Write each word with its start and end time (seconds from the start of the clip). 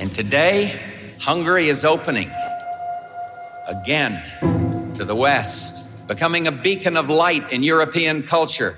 And 0.00 0.14
today, 0.14 0.72
Hungary 1.20 1.68
is 1.68 1.84
opening 1.84 2.30
again 3.66 4.22
to 4.96 5.04
the 5.04 5.14
West, 5.14 6.06
becoming 6.06 6.46
a 6.46 6.52
beacon 6.52 6.96
of 6.96 7.08
light 7.08 7.52
in 7.52 7.64
European 7.64 8.22
culture. 8.22 8.76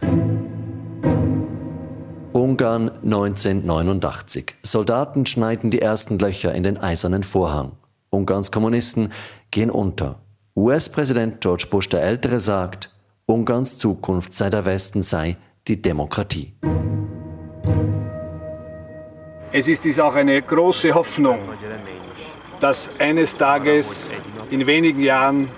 Ungarn 2.33 2.91
1989. 3.03 4.55
Soldaten 4.63 5.27
schneiden 5.27 5.71
die 5.71 5.83
ersten 5.83 6.19
Löcher 6.19 6.55
in 6.55 6.63
den 6.63 6.79
eisernen 6.79 7.23
Vorhang. 7.23 7.73
Ungarns 8.09 8.51
Kommunisten 8.51 9.13
gehen 9.51 9.71
unter. 9.71 10.21
US-Präsident 10.57 11.43
George 11.43 11.67
Bush 11.71 11.89
der 11.89 12.03
Ältere 12.03 12.41
sagt, 12.41 12.91
Ungarns 13.27 13.77
Zukunft 13.77 14.33
sei 14.33 14.49
der 14.49 14.65
Westen 14.65 15.03
sei 15.03 15.37
die 15.69 15.83
Demokratie. 15.83 16.55
Es 19.53 19.67
ist 19.67 19.85
dies 19.85 19.99
auch 19.99 20.15
eine 20.15 20.41
große 20.41 20.95
Hoffnung, 20.95 21.41
dass 22.61 22.89
eines 23.01 23.37
Tages, 23.37 24.11
in 24.51 24.67
wenigen 24.67 25.03
Jahren, 25.03 25.51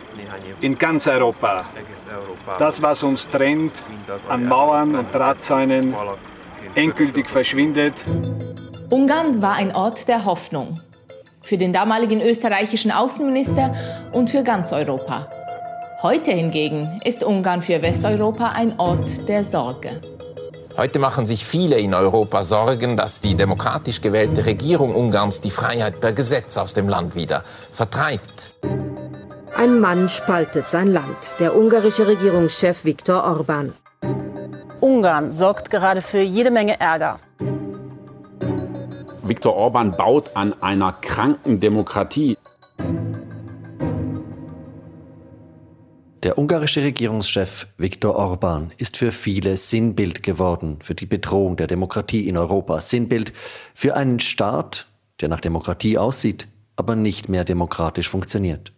in 0.61 0.79
ganz 0.79 1.07
Europa, 1.07 1.67
das, 2.59 2.81
was 2.81 3.03
uns 3.03 3.29
trennt, 3.29 3.75
an 4.29 4.47
Mauern 4.47 4.95
und 4.95 5.15
Drahtzäunen, 5.15 5.95
endgültig 6.75 7.29
verschwindet. 7.29 7.95
Ungarn 8.89 9.43
war 9.43 9.55
ein 9.55 9.75
Ort 9.75 10.09
der 10.09 10.25
Hoffnung 10.25 10.81
für 11.43 11.59
den 11.59 11.73
damaligen 11.73 12.21
österreichischen 12.21 12.91
Außenminister 12.91 13.75
und 14.13 14.31
für 14.31 14.43
ganz 14.43 14.73
Europa. 14.73 15.29
Heute 16.03 16.33
hingegen 16.33 17.01
ist 17.05 17.23
Ungarn 17.23 17.63
für 17.63 17.83
Westeuropa 17.83 18.53
ein 18.53 18.79
Ort 18.79 19.29
der 19.29 19.45
Sorge. 19.45 20.12
Heute 20.77 20.99
machen 20.99 21.27
sich 21.27 21.45
viele 21.45 21.79
in 21.79 21.93
Europa 21.93 22.43
Sorgen, 22.45 22.97
dass 22.97 23.21
die 23.21 23.35
demokratisch 23.35 24.01
gewählte 24.01 24.47
Regierung 24.47 24.95
Ungarns 24.95 25.41
die 25.43 25.51
Freiheit 25.51 26.01
per 26.01 26.13
Gesetz 26.13 26.57
aus 26.57 26.73
dem 26.73 26.89
Land 26.89 27.15
wieder 27.15 27.45
vertreibt. 27.71 28.53
Ein 29.55 29.81
Mann 29.81 30.09
spaltet 30.09 30.71
sein 30.71 30.89
Land, 30.89 31.37
der 31.39 31.57
ungarische 31.57 32.07
Regierungschef 32.07 32.85
Viktor 32.85 33.23
Orban. 33.25 33.75
Ungarn 34.81 35.31
sorgt 35.31 35.71
gerade 35.71 36.01
für 36.01 36.23
jede 36.23 36.51
Menge 36.51 36.81
Ärger. 36.81 37.21
Viktor 39.23 39.55
Orban 39.55 39.93
baut 39.97 40.35
an 40.35 40.55
einer 40.63 40.93
kranken 41.01 41.61
Demokratie. 41.61 42.39
Der 46.23 46.39
ungarische 46.39 46.85
Regierungschef 46.85 47.67
Viktor 47.79 48.15
Orban 48.15 48.71
ist 48.79 48.97
für 48.97 49.11
viele 49.11 49.57
Sinnbild 49.57 50.23
geworden 50.23 50.79
für 50.81 50.95
die 50.95 51.07
Bedrohung 51.07 51.57
der 51.57 51.67
Demokratie 51.67 52.29
in 52.29 52.37
Europa. 52.37 52.81
Sinnbild 52.81 53.33
für 53.75 53.97
einen 53.97 54.21
Staat, 54.21 54.87
der 55.21 55.29
nach 55.29 55.41
Demokratie 55.41 55.99
aussieht, 55.99 56.47
aber 56.77 56.95
nicht 56.95 57.29
mehr 57.29 57.43
demokratisch 57.43 58.09
funktioniert. 58.09 58.73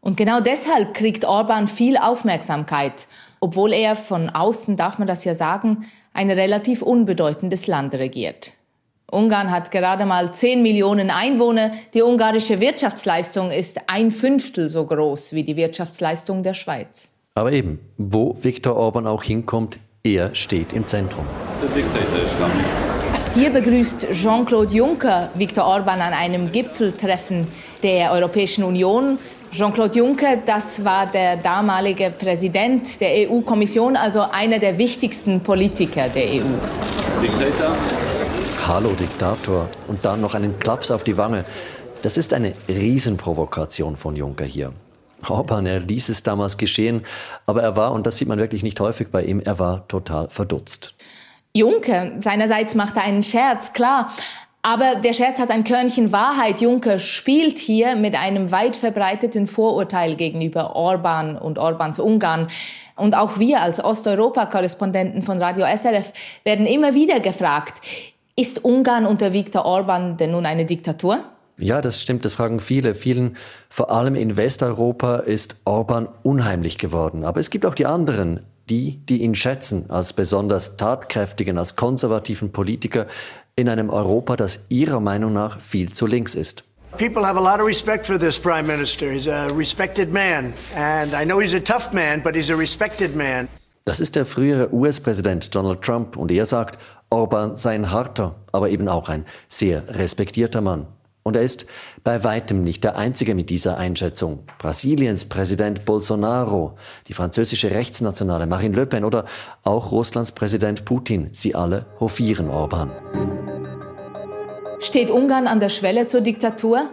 Und 0.00 0.16
genau 0.16 0.40
deshalb 0.40 0.94
kriegt 0.94 1.24
Orban 1.24 1.66
viel 1.66 1.96
Aufmerksamkeit, 1.96 3.08
obwohl 3.40 3.72
er 3.72 3.96
von 3.96 4.30
außen, 4.30 4.76
darf 4.76 4.98
man 4.98 5.08
das 5.08 5.24
ja 5.24 5.34
sagen, 5.34 5.86
ein 6.12 6.30
relativ 6.30 6.82
unbedeutendes 6.82 7.66
Land 7.66 7.94
regiert. 7.94 8.52
Ungarn 9.10 9.52
hat 9.52 9.70
gerade 9.70 10.04
mal 10.04 10.32
10 10.32 10.62
Millionen 10.62 11.10
Einwohner. 11.10 11.70
Die 11.94 12.02
ungarische 12.02 12.58
Wirtschaftsleistung 12.58 13.52
ist 13.52 13.78
ein 13.86 14.10
Fünftel 14.10 14.68
so 14.68 14.84
groß 14.84 15.32
wie 15.32 15.44
die 15.44 15.54
Wirtschaftsleistung 15.54 16.42
der 16.42 16.54
Schweiz. 16.54 17.12
Aber 17.36 17.52
eben, 17.52 17.78
wo 17.98 18.34
Viktor 18.36 18.74
Orban 18.74 19.06
auch 19.06 19.22
hinkommt, 19.22 19.78
er 20.02 20.34
steht 20.34 20.72
im 20.72 20.86
Zentrum. 20.88 21.24
Hier 23.34 23.50
begrüßt 23.50 24.08
Jean-Claude 24.12 24.74
Juncker 24.74 25.28
Viktor 25.34 25.66
Orban 25.66 26.00
an 26.00 26.12
einem 26.12 26.50
Gipfeltreffen 26.50 27.46
der 27.82 28.10
Europäischen 28.10 28.64
Union. 28.64 29.18
Jean-Claude 29.52 29.98
Juncker, 29.98 30.38
das 30.44 30.84
war 30.84 31.06
der 31.06 31.36
damalige 31.36 32.10
Präsident 32.10 33.00
der 33.00 33.30
EU-Kommission, 33.30 33.96
also 33.96 34.24
einer 34.32 34.58
der 34.58 34.78
wichtigsten 34.78 35.40
Politiker 35.40 36.08
der 36.08 36.24
EU. 36.24 37.22
Diktator. 37.22 37.76
Hallo 38.68 38.90
Diktator 38.98 39.68
und 39.86 40.04
dann 40.04 40.20
noch 40.20 40.34
einen 40.34 40.58
Klaps 40.58 40.90
auf 40.90 41.04
die 41.04 41.16
Wange. 41.16 41.44
Das 42.02 42.16
ist 42.16 42.34
eine 42.34 42.52
Riesenprovokation 42.68 43.96
von 43.96 44.16
Juncker 44.16 44.44
hier. 44.44 44.72
Orban, 45.28 45.66
er 45.66 45.78
ließ 45.78 46.08
es 46.08 46.24
damals 46.24 46.58
geschehen, 46.58 47.02
aber 47.46 47.62
er 47.62 47.76
war, 47.76 47.92
und 47.92 48.08
das 48.08 48.16
sieht 48.16 48.26
man 48.26 48.40
wirklich 48.40 48.64
nicht 48.64 48.80
häufig 48.80 49.12
bei 49.12 49.22
ihm, 49.22 49.38
er 49.38 49.60
war 49.60 49.86
total 49.86 50.30
verdutzt. 50.30 50.96
Juncker 51.54 52.10
seinerseits 52.20 52.74
machte 52.74 53.00
einen 53.00 53.22
Scherz, 53.22 53.72
klar. 53.72 54.12
Aber 54.62 54.96
der 54.96 55.12
Scherz 55.12 55.38
hat 55.38 55.52
ein 55.52 55.62
Körnchen 55.62 56.10
Wahrheit. 56.10 56.60
Juncker 56.60 56.98
spielt 56.98 57.60
hier 57.60 57.94
mit 57.94 58.16
einem 58.16 58.50
weit 58.50 58.74
verbreiteten 58.74 59.46
Vorurteil 59.46 60.16
gegenüber 60.16 60.74
Orban 60.74 61.38
und 61.38 61.58
Orbans 61.58 62.00
Ungarn. 62.00 62.48
Und 62.96 63.14
auch 63.14 63.38
wir 63.38 63.60
als 63.60 63.82
Osteuropa-Korrespondenten 63.82 65.22
von 65.22 65.40
Radio 65.40 65.64
SRF 65.64 66.12
werden 66.42 66.66
immer 66.66 66.94
wieder 66.94 67.20
gefragt, 67.20 67.80
ist 68.36 68.64
Ungarn 68.64 69.06
unter 69.06 69.32
Viktor 69.32 69.64
Orban 69.64 70.18
denn 70.18 70.32
nun 70.32 70.46
eine 70.46 70.66
Diktatur? 70.66 71.24
Ja, 71.58 71.80
das 71.80 72.02
stimmt, 72.02 72.26
das 72.26 72.34
fragen 72.34 72.60
viele. 72.60 72.94
Vielen, 72.94 73.36
vor 73.70 73.90
allem 73.90 74.14
in 74.14 74.36
Westeuropa, 74.36 75.16
ist 75.16 75.56
Orban 75.64 76.06
unheimlich 76.22 76.76
geworden. 76.76 77.24
Aber 77.24 77.40
es 77.40 77.48
gibt 77.48 77.64
auch 77.64 77.74
die 77.74 77.86
anderen, 77.86 78.40
die, 78.68 79.00
die 79.06 79.22
ihn 79.22 79.34
schätzen 79.34 79.88
als 79.88 80.12
besonders 80.12 80.76
tatkräftigen, 80.76 81.56
als 81.56 81.76
konservativen 81.76 82.52
Politiker 82.52 83.06
in 83.56 83.70
einem 83.70 83.88
Europa, 83.88 84.36
das 84.36 84.66
ihrer 84.68 85.00
Meinung 85.00 85.32
nach 85.32 85.62
viel 85.62 85.90
zu 85.92 86.06
links 86.06 86.34
ist. 86.34 86.62
People 86.98 87.26
have 87.26 87.38
a 87.38 87.42
lot 87.42 87.60
of 87.60 87.66
respect 87.66 88.06
for 88.06 88.18
this 88.18 88.38
prime 88.38 88.66
minister. 88.66 89.10
He's 89.10 89.28
a 89.28 89.46
respected 89.46 90.12
man. 90.12 90.52
And 90.74 91.12
I 91.14 91.24
know 91.24 91.40
he's 91.40 91.54
a 91.54 91.60
tough 91.60 91.92
man, 91.92 92.22
but 92.22 92.34
he's 92.34 92.50
a 92.50 92.54
respected 92.54 93.16
man. 93.16 93.48
Das 93.86 94.00
ist 94.00 94.16
der 94.16 94.26
frühere 94.26 94.74
US-Präsident 94.74 95.54
Donald 95.54 95.80
Trump 95.80 96.16
und 96.16 96.32
er 96.32 96.44
sagt, 96.44 96.76
Orban 97.10 97.56
sei 97.56 97.74
ein 97.74 97.90
harter, 97.90 98.34
aber 98.52 98.70
eben 98.70 98.88
auch 98.88 99.08
ein 99.08 99.24
sehr 99.48 99.84
respektierter 99.96 100.60
Mann. 100.60 100.86
Und 101.22 101.34
er 101.34 101.42
ist 101.42 101.66
bei 102.04 102.22
weitem 102.22 102.62
nicht 102.62 102.84
der 102.84 102.96
Einzige 102.96 103.34
mit 103.34 103.50
dieser 103.50 103.78
Einschätzung. 103.78 104.44
Brasiliens 104.58 105.24
Präsident 105.24 105.84
Bolsonaro, 105.84 106.76
die 107.08 107.14
französische 107.14 107.72
Rechtsnationale 107.72 108.46
Marine 108.46 108.76
Le 108.76 108.86
Pen 108.86 109.04
oder 109.04 109.24
auch 109.64 109.90
Russlands 109.90 110.30
Präsident 110.30 110.84
Putin, 110.84 111.30
sie 111.32 111.56
alle 111.56 111.86
hofieren 111.98 112.48
Orban. 112.48 112.92
Steht 114.78 115.10
Ungarn 115.10 115.48
an 115.48 115.58
der 115.58 115.70
Schwelle 115.70 116.06
zur 116.06 116.20
Diktatur? 116.20 116.90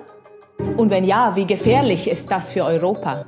Und 0.78 0.90
wenn 0.90 1.04
ja, 1.04 1.36
wie 1.36 1.46
gefährlich 1.46 2.10
ist 2.10 2.32
das 2.32 2.52
für 2.52 2.66
Europa? 2.66 3.26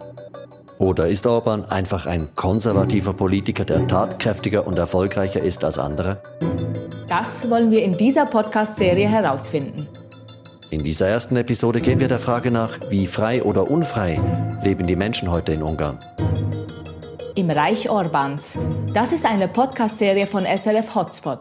Oder 0.77 1.07
ist 1.07 1.25
Orban 1.25 1.63
einfach 1.65 2.05
ein 2.05 2.29
konservativer 2.35 3.13
Politiker, 3.13 3.63
der 3.63 3.87
tatkräftiger 3.87 4.67
und 4.67 4.77
erfolgreicher 4.77 5.41
ist 5.41 5.63
als 5.63 5.79
andere? 5.79 6.17
Das 7.07 7.49
wollen 7.49 7.71
wir 7.71 7.81
in 7.83 7.95
dieser 7.97 8.25
Podcast-Serie 8.25 9.07
herausfinden. 9.07 9.87
In 10.71 10.83
dieser 10.83 11.07
ersten 11.07 11.37
Episode 11.37 11.79
gehen 11.79 11.99
wir 11.99 12.09
der 12.09 12.19
Frage 12.19 12.51
nach, 12.51 12.79
wie 12.89 13.07
frei 13.07 13.43
oder 13.43 13.69
unfrei 13.69 14.19
leben 14.63 14.85
die 14.87 14.97
Menschen 14.97 15.31
heute 15.31 15.53
in 15.53 15.63
Ungarn. 15.63 15.99
Im 17.35 17.49
Reich 17.49 17.89
Orbans. 17.89 18.57
Das 18.93 19.13
ist 19.13 19.25
eine 19.25 19.47
Podcast-Serie 19.47 20.27
von 20.27 20.45
SRF 20.45 20.95
Hotspot. 20.95 21.39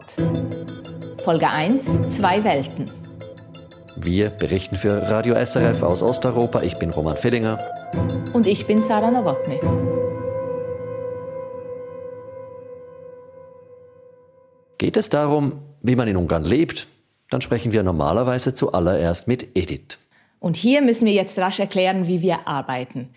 Folge 1.23 1.49
1: 1.49 2.07
Zwei 2.07 2.43
Welten. 2.43 2.91
Wir 3.97 4.29
berichten 4.29 4.75
für 4.75 5.09
Radio 5.09 5.35
SRF 5.35 5.81
aus 5.81 6.03
Osteuropa. 6.03 6.61
Ich 6.61 6.77
bin 6.77 6.89
Roman 6.89 7.15
Fillinger. 7.15 7.57
Und 8.33 8.45
ich 8.45 8.67
bin 8.67 8.81
Sarah 8.81 9.09
Nowotny. 9.09 9.61
Geht 14.77 14.97
es 14.97 15.07
darum, 15.09 15.61
wie 15.81 15.95
man 15.95 16.09
in 16.09 16.17
Ungarn 16.17 16.43
lebt, 16.43 16.87
dann 17.29 17.41
sprechen 17.41 17.71
wir 17.71 17.83
normalerweise 17.83 18.53
zuallererst 18.53 19.29
mit 19.29 19.55
Edith. 19.55 19.97
Und 20.39 20.57
hier 20.57 20.81
müssen 20.81 21.05
wir 21.05 21.13
jetzt 21.13 21.39
rasch 21.39 21.61
erklären, 21.61 22.05
wie 22.05 22.21
wir 22.21 22.49
arbeiten. 22.49 23.11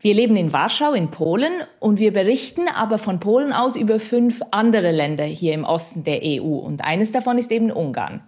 Wir 0.00 0.14
leben 0.14 0.36
in 0.36 0.52
Warschau 0.52 0.94
in 0.94 1.10
Polen 1.10 1.52
und 1.78 1.98
wir 1.98 2.12
berichten 2.12 2.68
aber 2.68 2.96
von 2.96 3.20
Polen 3.20 3.52
aus 3.52 3.76
über 3.76 4.00
fünf 4.00 4.40
andere 4.50 4.92
Länder 4.92 5.24
hier 5.24 5.52
im 5.52 5.64
Osten 5.64 6.04
der 6.04 6.20
EU 6.22 6.56
und 6.56 6.82
eines 6.82 7.12
davon 7.12 7.36
ist 7.36 7.52
eben 7.52 7.70
Ungarn. 7.70 8.22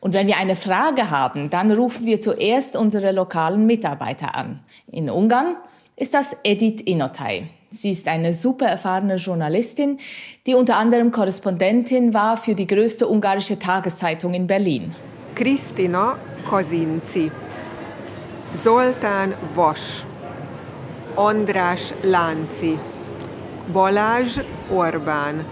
Und 0.00 0.14
wenn 0.14 0.26
wir 0.26 0.38
eine 0.38 0.56
Frage 0.56 1.10
haben, 1.10 1.50
dann 1.50 1.70
rufen 1.70 2.06
wir 2.06 2.20
zuerst 2.20 2.74
unsere 2.74 3.12
lokalen 3.12 3.66
Mitarbeiter 3.66 4.34
an. 4.34 4.60
In 4.90 5.10
Ungarn 5.10 5.56
ist 5.96 6.14
das 6.14 6.36
Edith 6.42 6.80
Inotay. 6.82 7.44
Sie 7.68 7.90
ist 7.90 8.08
eine 8.08 8.32
super 8.34 8.66
erfahrene 8.66 9.16
Journalistin, 9.16 9.98
die 10.46 10.54
unter 10.54 10.76
anderem 10.76 11.12
Korrespondentin 11.12 12.14
war 12.14 12.36
für 12.36 12.54
die 12.54 12.66
größte 12.66 13.06
ungarische 13.06 13.58
Tageszeitung 13.58 14.34
in 14.34 14.46
Berlin. 14.46 14.94
Kristina 15.36 16.16
Kazinci, 16.48 17.30
Zoltán 18.64 19.34
Vas, 19.54 20.04
András 21.16 21.92
Lánci, 22.02 22.76
Balázs 23.72 24.40
Orbán. 24.70 25.44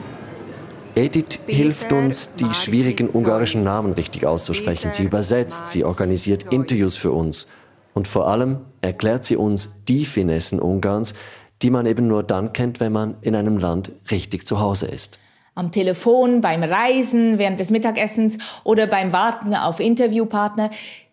Edith 0.99 1.39
hilft 1.47 1.93
uns, 1.93 2.35
die 2.35 2.53
schwierigen 2.53 3.09
ungarischen 3.09 3.63
Namen 3.63 3.93
richtig 3.93 4.27
auszusprechen. 4.27 4.91
Sie 4.91 5.05
übersetzt, 5.05 5.69
sie 5.69 5.85
organisiert 5.85 6.53
Interviews 6.53 6.97
für 6.97 7.13
uns. 7.13 7.47
Und 7.95 8.09
vor 8.09 8.27
allem 8.27 8.63
erklärt 8.81 9.25
sie 9.25 9.37
uns 9.37 9.77
die 9.87 10.05
Finessen 10.05 10.59
Ungarns, 10.59 11.15
die 11.63 11.71
man 11.71 11.87
eben 11.87 12.09
nur 12.09 12.25
dann 12.25 12.53
kennt, 12.53 12.81
wenn 12.81 12.91
man 12.91 13.15
in 13.21 13.37
einem 13.37 13.59
Land 13.59 13.93
richtig 14.11 14.45
zu 14.45 14.59
Hause 14.59 14.87
ist. 14.87 15.21
Am 15.55 15.71
Telefon, 15.71 16.41
beim 16.41 16.65
Reisen, 16.65 17.39
während 17.39 17.61
des 17.61 17.71
Mittagessens 17.71 18.39
oder 18.65 18.89
beim 18.89 19.13
Warten 19.13 19.55
auf 19.55 19.79
Interviewpartner 19.79 20.71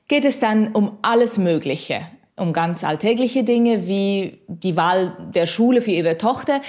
geht 0.08 0.26
es 0.26 0.40
dann 0.40 0.70
um 0.70 0.98
alles 1.04 1.38
Mögliche. 1.38 2.02
Um 2.36 2.54
ganz 2.54 2.84
alltägliche 2.84 3.44
Dinge 3.44 3.86
wie 3.86 4.40
die 4.48 4.76
Wahl 4.76 5.16
der 5.36 5.46
Schule 5.46 5.82
für 5.82 5.92
ihre 5.92 6.18
Tochter 6.18 6.62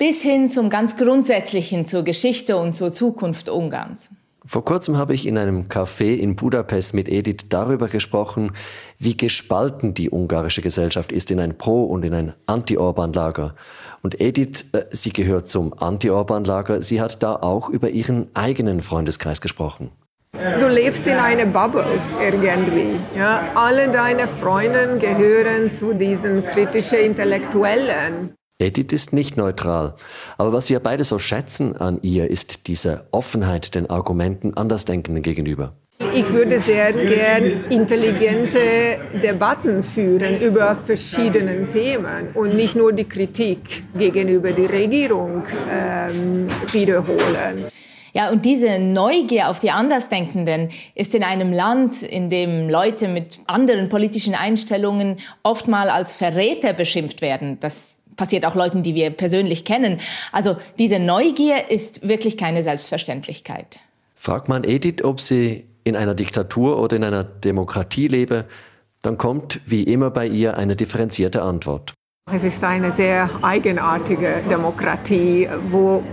bis 0.00 0.22
hin 0.22 0.48
zum 0.48 0.70
ganz 0.70 0.96
Grundsätzlichen 0.96 1.84
zur 1.84 2.04
Geschichte 2.04 2.56
und 2.56 2.72
zur 2.72 2.90
Zukunft 2.90 3.50
Ungarns. 3.50 4.08
Vor 4.46 4.64
kurzem 4.64 4.96
habe 4.96 5.12
ich 5.12 5.26
in 5.26 5.36
einem 5.36 5.68
Café 5.68 6.14
in 6.16 6.36
Budapest 6.36 6.94
mit 6.94 7.06
Edith 7.06 7.50
darüber 7.50 7.86
gesprochen, 7.86 8.52
wie 8.98 9.14
gespalten 9.14 9.92
die 9.92 10.08
ungarische 10.08 10.62
Gesellschaft 10.62 11.12
ist 11.12 11.30
in 11.30 11.38
ein 11.38 11.58
Pro- 11.58 11.84
und 11.84 12.02
in 12.02 12.14
ein 12.14 12.32
Anti-Orban-Lager. 12.46 13.54
Und 14.00 14.18
Edith, 14.22 14.64
äh, 14.72 14.84
sie 14.90 15.12
gehört 15.12 15.48
zum 15.48 15.74
Anti-Orban-Lager, 15.78 16.80
sie 16.80 17.02
hat 17.02 17.22
da 17.22 17.36
auch 17.36 17.68
über 17.68 17.90
ihren 17.90 18.28
eigenen 18.32 18.80
Freundeskreis 18.80 19.42
gesprochen. 19.42 19.90
Du 20.32 20.66
lebst 20.66 21.06
in 21.06 21.18
einer 21.18 21.44
Bubble 21.44 21.84
irgendwie. 22.18 22.98
Ja? 23.14 23.50
Alle 23.54 23.90
deine 23.90 24.26
Freunde 24.28 24.96
gehören 24.98 25.70
zu 25.70 25.92
diesen 25.92 26.46
kritischen 26.46 27.00
Intellektuellen. 27.00 28.34
Edith 28.60 28.92
ist 28.92 29.14
nicht 29.14 29.38
neutral. 29.38 29.94
Aber 30.36 30.52
was 30.52 30.68
wir 30.68 30.80
beide 30.80 31.04
so 31.04 31.18
schätzen 31.18 31.76
an 31.76 31.98
ihr, 32.02 32.30
ist 32.30 32.66
diese 32.66 33.06
Offenheit 33.10 33.74
den 33.74 33.88
Argumenten 33.88 34.54
Andersdenkenden 34.54 35.22
gegenüber. 35.22 35.72
Ich 36.14 36.30
würde 36.32 36.60
sehr 36.60 36.92
gern 36.92 37.64
intelligente 37.70 38.98
Debatten 39.22 39.82
führen 39.82 40.40
über 40.40 40.76
verschiedene 40.76 41.68
Themen 41.68 42.28
und 42.34 42.54
nicht 42.54 42.74
nur 42.74 42.92
die 42.92 43.04
Kritik 43.04 43.84
gegenüber 43.96 44.50
der 44.52 44.70
Regierung 44.70 45.44
ähm, 45.70 46.48
wiederholen. 46.72 47.66
Ja, 48.12 48.30
und 48.30 48.44
diese 48.44 48.78
Neugier 48.78 49.48
auf 49.48 49.60
die 49.60 49.70
Andersdenkenden 49.70 50.70
ist 50.94 51.14
in 51.14 51.22
einem 51.22 51.52
Land, 51.52 52.02
in 52.02 52.28
dem 52.28 52.68
Leute 52.68 53.06
mit 53.06 53.38
anderen 53.46 53.88
politischen 53.88 54.34
Einstellungen 54.34 55.18
oftmal 55.42 55.90
als 55.90 56.16
Verräter 56.16 56.72
beschimpft 56.72 57.22
werden. 57.22 57.58
Das 57.60 57.99
passiert 58.20 58.44
auch 58.44 58.54
Leuten, 58.54 58.82
die 58.82 58.94
wir 58.94 59.08
persönlich 59.08 59.64
kennen. 59.64 59.98
Also 60.30 60.58
diese 60.78 60.98
Neugier 60.98 61.70
ist 61.70 62.06
wirklich 62.06 62.36
keine 62.36 62.62
Selbstverständlichkeit. 62.62 63.80
Fragt 64.14 64.46
man 64.46 64.62
Edith, 64.62 65.02
ob 65.02 65.20
sie 65.20 65.64
in 65.84 65.96
einer 65.96 66.14
Diktatur 66.14 66.78
oder 66.78 66.96
in 66.96 67.04
einer 67.04 67.24
Demokratie 67.24 68.08
lebe, 68.08 68.44
dann 69.00 69.16
kommt 69.16 69.62
wie 69.64 69.84
immer 69.84 70.10
bei 70.10 70.26
ihr 70.26 70.58
eine 70.58 70.76
differenzierte 70.76 71.40
Antwort. 71.40 71.94
Es 72.30 72.44
ist 72.44 72.62
eine 72.62 72.92
sehr 72.92 73.30
eigenartige 73.40 74.42
Demokratie, 74.50 75.48
wo 75.70 76.04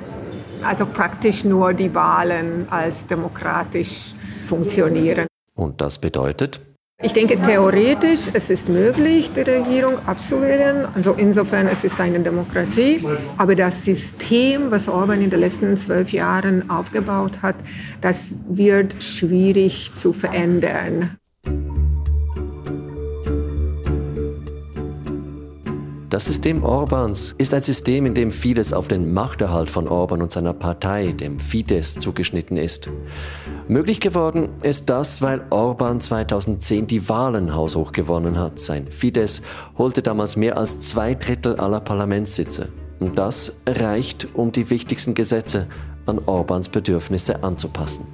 also 0.63 0.85
praktisch 0.85 1.43
nur 1.43 1.73
die 1.73 1.93
Wahlen 1.93 2.69
als 2.69 3.05
demokratisch 3.05 4.13
funktionieren. 4.45 5.27
Und 5.55 5.81
das 5.81 5.99
bedeutet? 5.99 6.61
Ich 7.03 7.13
denke, 7.13 7.39
theoretisch 7.39 8.21
es 8.33 8.49
ist 8.49 8.69
möglich, 8.69 9.29
die 9.31 9.41
Regierung 9.41 9.99
abzuwählen. 10.07 10.87
Also 10.95 11.13
insofern 11.13 11.67
es 11.67 11.83
ist 11.83 11.99
eine 11.99 12.19
Demokratie. 12.21 13.05
Aber 13.37 13.53
das 13.53 13.85
System, 13.85 14.71
was 14.71 14.89
Orban 14.89 15.21
in 15.21 15.29
den 15.29 15.39
letzten 15.39 15.77
zwölf 15.77 16.11
Jahren 16.11 16.71
aufgebaut 16.71 17.43
hat, 17.43 17.55
das 18.01 18.31
wird 18.49 19.03
schwierig 19.03 19.93
zu 19.93 20.11
verändern. 20.11 21.19
Das 26.09 26.23
System 26.23 26.63
Orbans 26.63 27.35
ist 27.37 27.53
ein 27.53 27.61
System, 27.61 28.05
in 28.05 28.13
dem 28.13 28.31
vieles 28.31 28.71
auf 28.71 28.87
den 28.87 29.11
Machterhalt 29.11 29.69
von 29.69 29.89
Orban 29.89 30.21
und 30.21 30.31
seiner 30.31 30.53
Partei, 30.53 31.11
dem 31.11 31.37
Fidesz, 31.37 31.95
zugeschnitten 31.95 32.55
ist. 32.55 32.89
Möglich 33.67 33.99
geworden 33.99 34.47
ist 34.61 34.89
das, 34.89 35.21
weil 35.21 35.41
Orban 35.49 35.99
2010 35.99 36.87
die 36.87 37.09
Wahlen 37.09 37.53
haushoch 37.53 37.91
gewonnen 37.91 38.39
hat. 38.39 38.57
Sein 38.57 38.87
Fidesz 38.87 39.41
holte 39.77 40.01
damals 40.01 40.37
mehr 40.37 40.57
als 40.57 40.79
zwei 40.79 41.13
Drittel 41.13 41.57
aller 41.57 41.81
Parlamentssitze. 41.81 42.69
Und 42.99 43.17
das 43.17 43.51
reicht, 43.67 44.29
um 44.33 44.53
die 44.53 44.69
wichtigsten 44.69 45.13
Gesetze 45.13 45.67
an 46.05 46.21
Orbans 46.25 46.69
Bedürfnisse 46.69 47.43
anzupassen. 47.43 48.07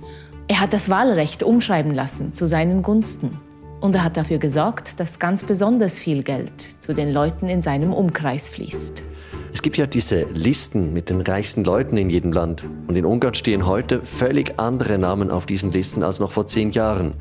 Er 0.48 0.62
hat 0.62 0.74
das 0.74 0.90
Wahlrecht 0.90 1.44
umschreiben 1.44 1.94
lassen 1.94 2.34
zu 2.34 2.48
seinen 2.48 2.82
Gunsten. 2.82 3.38
Und 3.84 3.96
er 3.96 4.06
hat 4.06 4.16
dafür 4.16 4.38
gesorgt, 4.38 5.02
dass 5.02 5.20
ganz 5.20 5.44
besonders 5.44 6.00
viel 6.00 6.24
Geld 6.24 6.62
zu 6.80 6.94
den 6.94 7.12
Leuten 7.12 7.50
in 7.50 7.62
seinem 7.62 7.92
Umkreis 7.92 8.48
fließt. 8.48 9.04
Es 9.52 9.62
gibt 9.62 9.76
ja 9.76 9.86
diese 9.86 10.26
Listen 10.34 10.94
mit 10.94 11.10
den 11.10 11.20
reichsten 11.20 11.66
Leuten 11.66 11.98
in 11.98 12.10
jedem 12.10 12.32
Land. 12.32 12.64
Und 12.88 12.96
in 12.96 13.04
Ungarn 13.04 13.34
stehen 13.34 13.66
heute 13.66 14.06
völlig 14.06 14.58
andere 14.58 14.98
Namen 14.98 15.30
auf 15.30 15.46
diesen 15.46 15.74
Listen 15.74 16.02
als 16.02 16.22
noch 16.22 16.32
vor 16.32 16.48
zehn 16.48 16.72
Jahren. 16.72 17.16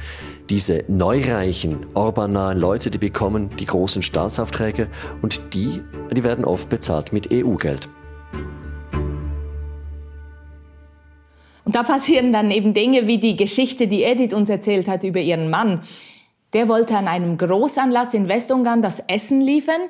Diese 0.50 0.84
neureichen, 0.86 1.84
Orban-nahen 1.94 2.58
Leute, 2.58 2.90
die 2.90 2.98
bekommen 2.98 3.50
die 3.58 3.66
großen 3.66 4.02
Staatsaufträge 4.02 4.86
und 5.20 5.54
die, 5.54 5.82
die 6.12 6.22
werden 6.22 6.44
oft 6.44 6.68
bezahlt 6.68 7.12
mit 7.12 7.32
EU-Geld. 7.32 7.88
Und 11.64 11.74
da 11.74 11.82
passieren 11.82 12.32
dann 12.32 12.52
eben 12.52 12.72
Dinge 12.72 13.08
wie 13.08 13.18
die 13.18 13.34
Geschichte, 13.34 13.88
die 13.88 14.04
Edith 14.04 14.32
uns 14.32 14.48
erzählt 14.48 14.86
hat 14.86 15.02
über 15.02 15.18
ihren 15.18 15.50
Mann. 15.50 15.80
Der 16.52 16.68
wollte 16.68 16.96
an 16.96 17.08
einem 17.08 17.38
Großanlass 17.38 18.14
in 18.14 18.28
Westungarn 18.28 18.82
das 18.82 19.00
Essen 19.08 19.40
liefern 19.40 19.80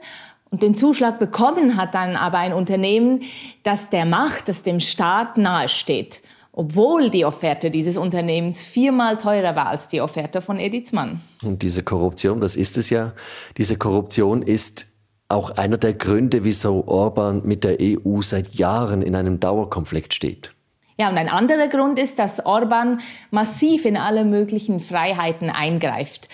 und 0.50 0.62
den 0.62 0.74
Zuschlag 0.74 1.18
bekommen 1.18 1.76
hat 1.76 1.94
dann 1.94 2.14
aber 2.14 2.38
ein 2.38 2.52
Unternehmen, 2.52 3.22
das 3.62 3.90
der 3.90 4.04
Macht, 4.04 4.48
das 4.48 4.62
dem 4.62 4.80
Staat 4.80 5.38
nahesteht, 5.38 6.20
obwohl 6.52 7.10
die 7.10 7.24
Offerte 7.24 7.70
dieses 7.70 7.96
Unternehmens 7.96 8.62
viermal 8.62 9.16
teurer 9.16 9.56
war 9.56 9.66
als 9.66 9.88
die 9.88 10.00
Offerte 10.00 10.40
von 10.40 10.58
Ediths 10.58 10.92
Mann. 10.92 11.20
Und 11.42 11.62
diese 11.62 11.82
Korruption, 11.82 12.40
das 12.40 12.54
ist 12.54 12.76
es 12.76 12.90
ja, 12.90 13.12
diese 13.56 13.76
Korruption 13.76 14.42
ist 14.42 14.86
auch 15.28 15.50
einer 15.50 15.78
der 15.78 15.94
Gründe, 15.94 16.44
wieso 16.44 16.86
Orban 16.86 17.40
mit 17.44 17.64
der 17.64 17.78
EU 17.80 18.20
seit 18.20 18.54
Jahren 18.54 19.00
in 19.00 19.16
einem 19.16 19.40
Dauerkonflikt 19.40 20.12
steht. 20.12 20.52
Ja, 20.98 21.08
und 21.08 21.16
ein 21.18 21.28
anderer 21.28 21.68
Grund 21.68 21.98
ist, 21.98 22.18
dass 22.18 22.44
Orban 22.44 23.00
massiv 23.30 23.84
in 23.84 23.96
alle 23.96 24.24
möglichen 24.24 24.80
Freiheiten 24.80 25.50
eingreift. 25.50 26.28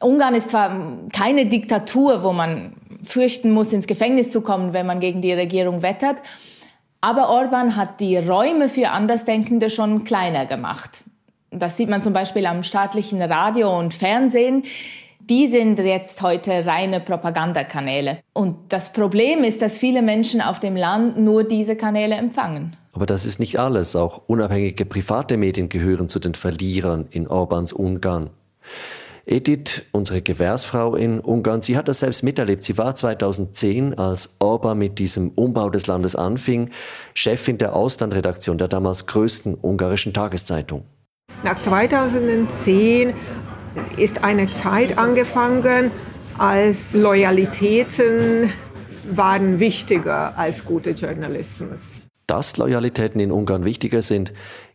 Ungarn 0.00 0.34
ist 0.34 0.50
zwar 0.50 0.70
keine 1.12 1.46
Diktatur, 1.46 2.22
wo 2.22 2.32
man 2.32 2.74
fürchten 3.02 3.52
muss, 3.52 3.72
ins 3.72 3.86
Gefängnis 3.86 4.30
zu 4.30 4.42
kommen, 4.42 4.72
wenn 4.72 4.86
man 4.86 5.00
gegen 5.00 5.22
die 5.22 5.32
Regierung 5.32 5.82
wettert, 5.82 6.18
aber 7.00 7.28
Orban 7.28 7.76
hat 7.76 8.00
die 8.00 8.16
Räume 8.16 8.68
für 8.68 8.90
Andersdenkende 8.90 9.70
schon 9.70 10.04
kleiner 10.04 10.46
gemacht. 10.46 11.04
Das 11.50 11.76
sieht 11.76 11.88
man 11.88 12.02
zum 12.02 12.12
Beispiel 12.12 12.44
am 12.46 12.62
staatlichen 12.62 13.22
Radio 13.22 13.76
und 13.78 13.94
Fernsehen. 13.94 14.64
Die 15.30 15.46
sind 15.46 15.78
jetzt 15.78 16.22
heute 16.22 16.64
reine 16.64 17.00
Propagandakanäle. 17.00 18.20
Und 18.32 18.56
das 18.70 18.94
Problem 18.94 19.44
ist, 19.44 19.60
dass 19.60 19.76
viele 19.76 20.00
Menschen 20.00 20.40
auf 20.40 20.58
dem 20.58 20.74
Land 20.74 21.18
nur 21.18 21.44
diese 21.44 21.76
Kanäle 21.76 22.14
empfangen. 22.14 22.76
Aber 22.94 23.04
das 23.04 23.26
ist 23.26 23.38
nicht 23.38 23.58
alles. 23.58 23.94
Auch 23.94 24.22
unabhängige 24.26 24.86
private 24.86 25.36
Medien 25.36 25.68
gehören 25.68 26.08
zu 26.08 26.18
den 26.18 26.34
Verlierern 26.34 27.06
in 27.10 27.28
Orbans 27.28 27.74
Ungarn. 27.74 28.30
Edith, 29.26 29.82
unsere 29.92 30.22
Gewährsfrau 30.22 30.96
in 30.96 31.20
Ungarn, 31.20 31.60
sie 31.60 31.76
hat 31.76 31.88
das 31.88 32.00
selbst 32.00 32.22
miterlebt. 32.22 32.64
Sie 32.64 32.78
war 32.78 32.94
2010, 32.94 33.98
als 33.98 34.36
Orban 34.38 34.78
mit 34.78 34.98
diesem 34.98 35.32
Umbau 35.32 35.68
des 35.68 35.86
Landes 35.86 36.16
anfing, 36.16 36.70
Chefin 37.12 37.58
der 37.58 37.76
Auslandredaktion 37.76 38.56
der 38.56 38.68
damals 38.68 39.06
größten 39.06 39.58
ungarischen 39.60 40.14
Tageszeitung. 40.14 40.84
Nach 41.44 41.60
2010 41.60 43.12
ist 43.96 44.24
eine 44.24 44.50
Zeit 44.50 44.98
angefangen, 44.98 45.90
als 46.38 46.94
Loyalitäten 46.94 48.52
waren 49.10 49.58
wichtiger 49.58 50.36
als 50.36 50.64
guter 50.64 50.92
Journalismus. 50.92 52.00
Dass 52.26 52.56
Loyalitäten 52.56 53.20
in 53.20 53.32
Ungarn 53.32 53.64
wichtiger 53.64 54.02
sind, 54.02 54.32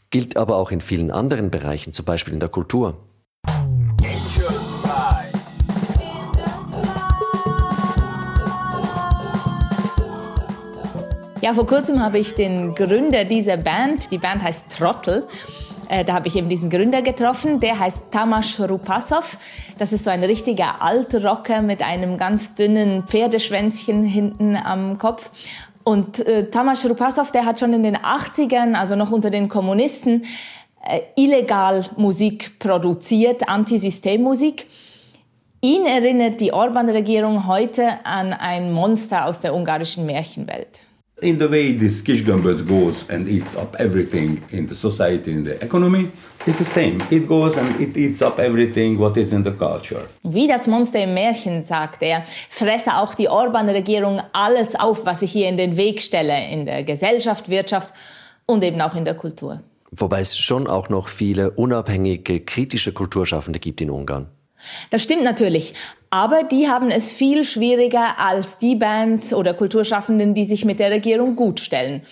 gilt 0.10 0.38
aber 0.38 0.58
auch 0.58 0.72
in 0.72 0.82
vielen 0.82 1.12
anderen 1.12 1.52
Bereichen, 1.52 1.94
zum 1.94 2.06
Beispiel 2.06 2.34
in 2.34 2.40
der 2.40 2.50
Kultur. 2.50 2.98
Ja, 11.42 11.54
vor 11.54 11.68
kurzem 11.68 12.02
habe 12.02 12.20
ich 12.20 12.36
den 12.36 12.74
Gründer 12.74 13.26
dieser 13.26 13.58
Band, 13.58 14.12
die 14.12 14.18
Band 14.18 14.42
heißt 14.42 14.78
Trottel, 14.78 15.28
äh, 15.94 16.04
da 16.04 16.14
habe 16.16 16.28
ich 16.28 16.36
eben 16.36 16.50
diesen 16.50 16.72
Gründer 16.72 17.04
getroffen, 17.04 17.60
der 17.60 17.78
heißt 17.78 18.06
Tamas 18.10 18.60
Rupasov. 18.60 19.38
Das 19.78 19.94
ist 19.94 20.06
so 20.06 20.10
ein 20.10 20.24
richtiger 20.24 20.82
Altrocker 20.82 21.62
mit 21.62 21.84
einem 21.84 22.18
ganz 22.18 22.56
dünnen 22.56 23.04
Pferdeschwänzchen 23.04 24.04
hinten 24.04 24.56
am 24.56 24.98
Kopf. 24.98 25.30
Und 25.84 26.26
äh, 26.26 26.50
Tamas 26.50 26.90
Rupasov, 26.90 27.32
der 27.32 27.46
hat 27.46 27.60
schon 27.60 27.74
in 27.74 27.84
den 27.84 27.96
80ern, 27.96 28.74
also 28.74 28.96
noch 28.96 29.12
unter 29.12 29.30
den 29.30 29.50
Kommunisten, 29.50 30.24
äh, 30.84 31.02
illegal 31.16 31.86
Musik 31.96 32.58
produziert, 32.58 33.48
Antisystemmusik. 33.48 34.66
Ihn 35.62 35.86
erinnert 35.86 36.42
die 36.42 36.54
Orban-Regierung 36.54 37.46
heute 37.46 38.04
an 38.04 38.34
ein 38.34 38.72
Monster 38.72 39.28
aus 39.28 39.42
der 39.42 39.54
ungarischen 39.54 40.08
Märchenwelt. 40.08 40.88
In 41.24 41.40
the 41.40 41.48
way 41.50 41.72
this 41.72 42.02
Kishgambas 42.04 42.68
goes 42.68 43.06
and 43.10 43.30
eats 43.30 43.56
up 43.56 43.78
everything 43.80 44.42
in 44.52 44.68
the 44.68 44.76
society, 44.76 45.32
in 45.32 45.46
the 45.46 45.56
economy, 45.64 46.12
is 46.46 46.58
the 46.58 46.66
same. 46.66 46.98
It 47.10 47.30
goes 47.30 47.58
and 47.58 47.80
it 47.80 47.96
eats 47.96 48.22
up 48.22 48.40
everything 48.40 49.00
what 49.00 49.16
is 49.16 49.32
in 49.32 49.42
the 49.46 49.52
culture. 49.52 50.02
Wie 50.24 50.50
das 50.50 50.68
Monster 50.68 51.02
im 51.02 51.14
Märchen, 51.14 51.64
sagt 51.64 52.04
er, 52.04 52.26
fresse 52.50 52.98
auch 52.98 53.16
die 53.16 53.30
Orban-Regierung 53.30 54.22
alles 54.34 54.76
auf, 54.76 55.06
was 55.06 55.22
ich 55.22 55.32
hier 55.32 55.48
in 55.48 55.56
den 55.56 55.78
Weg 55.78 56.02
stelle, 56.02 56.52
in 56.52 56.66
der 56.66 56.84
Gesellschaft, 56.84 57.48
Wirtschaft 57.48 57.94
und 58.46 58.62
eben 58.62 58.82
auch 58.82 58.96
in 58.96 59.06
der 59.06 59.16
Kultur. 59.16 59.62
Wobei 59.92 60.20
es 60.20 60.38
schon 60.38 60.68
auch 60.68 60.90
noch 60.90 61.08
viele 61.08 61.52
unabhängige, 61.52 62.42
kritische 62.42 62.92
Kulturschaffende 62.92 63.60
gibt 63.60 63.80
in 63.80 63.90
Ungarn. 63.90 64.28
Das 64.90 65.04
stimmt 65.04 65.24
natürlich. 65.24 65.74
Aber 66.14 66.44
die 66.44 66.70
haben 66.70 66.92
es 66.92 67.12
viel 67.12 67.44
schwieriger 67.44 68.20
als 68.20 68.60
die 68.60 68.76
Bands 68.76 69.34
oder 69.34 69.56
Kulturschaffenden, 69.56 70.36
die 70.36 70.46
sich 70.46 70.64
mit 70.64 70.80
der 70.80 70.92
Regierung 70.92 71.36
gut 71.36 71.60
stellen. 71.60 72.04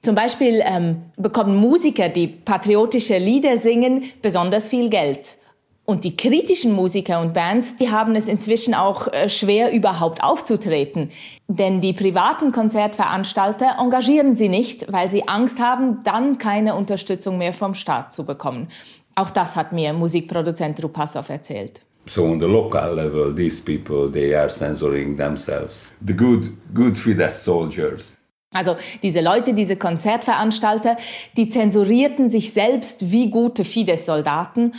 Zum 0.00 0.14
Beispiel 0.14 0.62
ähm, 0.64 1.02
bekommen 1.18 1.54
Musiker, 1.54 2.08
die 2.08 2.26
patriotische 2.26 3.18
Lieder 3.18 3.58
singen, 3.58 4.04
besonders 4.22 4.70
viel 4.70 4.88
Geld. 4.88 5.36
Und 5.84 6.04
die 6.04 6.16
kritischen 6.16 6.72
Musiker 6.72 7.20
und 7.20 7.34
Bands, 7.34 7.76
die 7.76 7.90
haben 7.90 8.16
es 8.16 8.28
inzwischen 8.28 8.72
auch 8.72 9.08
äh, 9.08 9.28
schwer, 9.28 9.74
überhaupt 9.74 10.22
aufzutreten. 10.22 11.10
Denn 11.46 11.82
die 11.82 11.92
privaten 11.92 12.50
Konzertveranstalter 12.50 13.76
engagieren 13.78 14.36
sie 14.36 14.48
nicht, 14.48 14.90
weil 14.90 15.10
sie 15.10 15.28
Angst 15.28 15.60
haben, 15.60 16.02
dann 16.02 16.38
keine 16.38 16.76
Unterstützung 16.76 17.36
mehr 17.36 17.52
vom 17.52 17.74
Staat 17.74 18.14
zu 18.14 18.24
bekommen. 18.24 18.68
Auch 19.14 19.28
das 19.28 19.54
hat 19.54 19.74
mir 19.74 19.92
Musikproduzent 19.92 20.82
Rupasov 20.82 21.28
erzählt. 21.28 21.82
So 22.06 22.26
on 22.26 22.38
the 22.38 22.46
local 22.46 22.94
level, 22.94 23.34
these 23.34 23.60
people 23.60 24.10
they 24.10 24.34
are 24.34 24.50
censoring 24.50 25.16
themselves. 25.16 25.92
The 26.04 26.14
good, 26.14 26.50
good 26.74 26.96
Fidesz 26.96 27.44
soldiers. 27.44 28.14
Also 28.52 28.76
diese 29.02 29.20
Leute, 29.20 29.52
diese 29.52 29.76
Konzertveranstalter, 29.76 30.96
die 31.36 31.48
zensurierten 31.48 32.28
sich 32.30 32.52
selbst 32.52 33.10
wie 33.10 33.30
gute 33.30 33.64
Fidesz-Soldaten 33.64 34.72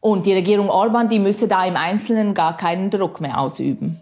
und 0.00 0.26
die 0.26 0.32
Regierung 0.32 0.68
Orban, 0.68 1.08
die 1.08 1.20
müsse 1.20 1.46
da 1.46 1.64
im 1.64 1.76
Einzelnen 1.76 2.34
gar 2.34 2.56
keinen 2.56 2.90
Druck 2.90 3.20
mehr 3.20 3.38
ausüben. 3.38 4.00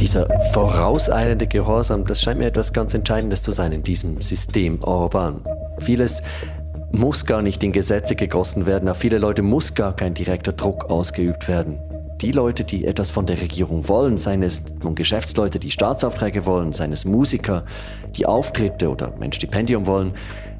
Dieser 0.00 0.26
vorauseilende 0.52 1.46
Gehorsam, 1.46 2.06
das 2.06 2.22
scheint 2.22 2.38
mir 2.38 2.46
etwas 2.46 2.72
ganz 2.72 2.94
Entscheidendes 2.94 3.42
zu 3.42 3.52
sein 3.52 3.72
in 3.72 3.82
diesem 3.82 4.20
System 4.20 4.82
Orban. 4.82 5.44
Vieles 5.78 6.22
muss 6.92 7.26
gar 7.26 7.42
nicht 7.42 7.62
in 7.64 7.72
Gesetze 7.72 8.14
gegossen 8.14 8.66
werden, 8.66 8.88
auf 8.88 8.98
viele 8.98 9.18
Leute 9.18 9.42
muss 9.42 9.74
gar 9.74 9.96
kein 9.96 10.14
direkter 10.14 10.52
Druck 10.52 10.84
ausgeübt 10.84 11.48
werden. 11.48 11.78
Die 12.20 12.32
Leute, 12.32 12.62
die 12.62 12.84
etwas 12.84 13.10
von 13.10 13.26
der 13.26 13.40
Regierung 13.40 13.88
wollen, 13.88 14.16
seien 14.16 14.42
es 14.42 14.62
nun 14.82 14.94
Geschäftsleute, 14.94 15.58
die 15.58 15.72
Staatsaufträge 15.72 16.46
wollen, 16.46 16.72
seien 16.72 16.92
es 16.92 17.04
Musiker, 17.04 17.64
die 18.14 18.26
Auftritte 18.26 18.90
oder 18.90 19.12
ein 19.20 19.32
Stipendium 19.32 19.86
wollen, 19.86 20.12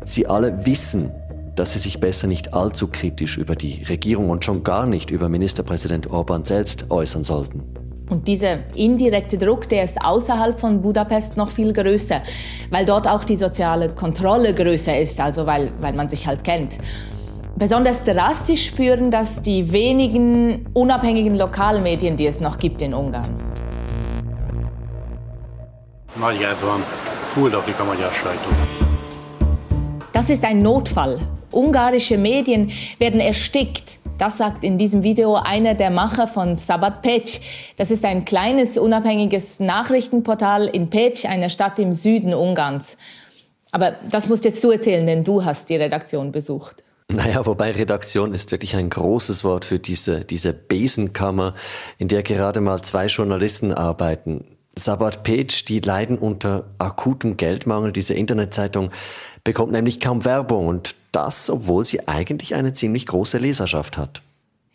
sie 0.05 0.27
alle 0.27 0.67
wissen, 0.67 1.11
dass 1.55 1.75
sie 1.75 1.79
sich 1.79 2.01
besser 2.01 2.27
nicht 2.27 2.55
allzu 2.55 2.89
kritisch 2.89 3.37
über 3.37 3.55
die 3.55 3.85
Regierung 3.85 4.31
und 4.31 4.45
schon 4.45 4.65
gar 4.65 4.87
nicht 4.87 5.11
über 5.11 5.29
Ministerpräsident 5.29 6.11
Orban 6.11 6.45
selbst 6.45 6.91
äußern 6.91 7.23
sollten. 7.23 7.82
Und 8.13 8.29
dieser 8.29 8.59
indirekte 8.77 9.39
Druck, 9.39 9.71
der 9.71 9.85
ist 9.85 10.05
außerhalb 10.05 10.61
von 10.61 10.83
Budapest 10.83 11.39
noch 11.39 11.49
viel 11.49 11.73
größer, 11.73 12.21
weil 12.69 12.85
dort 12.85 13.09
auch 13.09 13.25
die 13.25 13.37
soziale 13.37 13.89
Kontrolle 13.89 14.55
größer 14.55 15.01
ist, 15.01 15.19
also 15.19 15.47
weil, 15.47 15.73
weil 15.81 15.95
man 15.95 16.11
sich 16.11 16.27
halt 16.27 16.45
kennt. 16.45 16.77
Besonders 17.57 18.05
drastisch 18.05 18.67
spüren 18.67 19.11
das 19.11 19.41
die 19.41 19.73
wenigen 19.73 20.67
unabhängigen 20.75 21.37
Lokalmedien, 21.37 22.19
die 22.19 22.27
es 22.27 22.39
noch 22.39 22.59
gibt 22.59 22.83
in 22.83 22.93
Ungarn. 22.93 23.31
Das 30.13 30.29
ist 30.29 30.45
ein 30.45 30.59
Notfall. 30.59 31.19
Ungarische 31.51 32.19
Medien 32.19 32.71
werden 32.99 33.21
erstickt 33.21 34.02
das 34.23 34.39
sagt 34.39 34.63
in 34.63 34.79
diesem 34.79 35.03
Video 35.03 35.35
einer 35.35 35.75
der 35.75 35.91
Macher 35.91 36.29
von 36.29 36.55
Sabat 36.55 37.03
Pech. 37.03 37.41
Das 37.77 37.91
ist 37.91 38.05
ein 38.05 38.25
kleines 38.25 38.79
unabhängiges 38.79 39.59
Nachrichtenportal 39.59 40.69
in 40.69 40.91
Pech, 40.91 41.29
einer 41.29 41.49
Stadt 41.49 41.81
im 41.81 41.93
Süden 41.93 42.33
Ungarns. 42.33 42.97
Aber 43.73 43.97
das 44.09 44.29
musst 44.29 44.45
jetzt 44.45 44.63
du 44.63 44.71
erzählen, 44.71 45.05
denn 45.09 45.25
du 45.25 45.45
hast 45.45 45.69
die 45.71 45.75
Redaktion 45.75 46.31
besucht. 46.31 46.85
Naja, 47.09 47.45
wobei 47.45 47.73
Redaktion 47.73 48.33
ist 48.33 48.53
wirklich 48.53 48.77
ein 48.77 48.91
großes 48.91 49.43
Wort 49.43 49.65
für 49.65 49.81
diese, 49.81 50.25
diese 50.25 50.53
Besenkammer, 50.53 51.55
in 51.99 52.07
der 52.07 52.23
gerade 52.23 52.61
mal 52.61 52.81
zwei 52.83 53.07
Journalisten 53.07 53.75
arbeiten. 53.75 54.45
Sabat 54.77 55.25
Page, 55.25 55.65
die 55.65 55.81
leiden 55.81 56.17
unter 56.17 56.67
akutem 56.79 57.37
Geldmangel. 57.37 57.91
Diese 57.91 58.15
Internetzeitung 58.15 58.91
bekommt 59.43 59.73
nämlich 59.73 59.99
kaum 59.99 60.25
Werbung 60.25 60.69
und 60.69 60.95
das, 61.13 61.49
obwohl 61.51 61.85
sie 61.85 62.09
eigentlich 62.09 62.55
eine 62.55 62.73
ziemlich 62.73 63.07
große 63.07 63.39
Leserschaft 63.39 63.97
hat. 63.97 64.23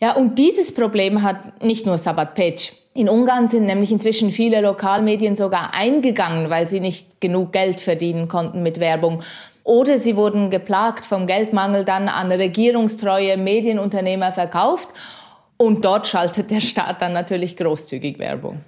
Ja, 0.00 0.14
und 0.14 0.38
dieses 0.38 0.72
Problem 0.72 1.22
hat 1.22 1.62
nicht 1.62 1.84
nur 1.84 1.98
Sabat 1.98 2.34
Page. 2.34 2.72
In 2.94 3.08
Ungarn 3.08 3.48
sind 3.48 3.66
nämlich 3.66 3.92
inzwischen 3.92 4.32
viele 4.32 4.60
Lokalmedien 4.60 5.36
sogar 5.36 5.74
eingegangen, 5.74 6.50
weil 6.50 6.68
sie 6.68 6.80
nicht 6.80 7.20
genug 7.20 7.52
Geld 7.52 7.80
verdienen 7.80 8.28
konnten 8.28 8.62
mit 8.62 8.80
Werbung. 8.80 9.22
Oder 9.64 9.98
sie 9.98 10.16
wurden 10.16 10.50
geplagt 10.50 11.04
vom 11.04 11.26
Geldmangel 11.26 11.84
dann 11.84 12.08
an 12.08 12.32
regierungstreue 12.32 13.36
Medienunternehmer 13.36 14.32
verkauft. 14.32 14.88
Und 15.56 15.84
dort 15.84 16.06
schaltet 16.06 16.50
der 16.50 16.60
Staat 16.60 17.02
dann 17.02 17.12
natürlich 17.12 17.56
großzügig 17.56 18.18
Werbung. 18.18 18.60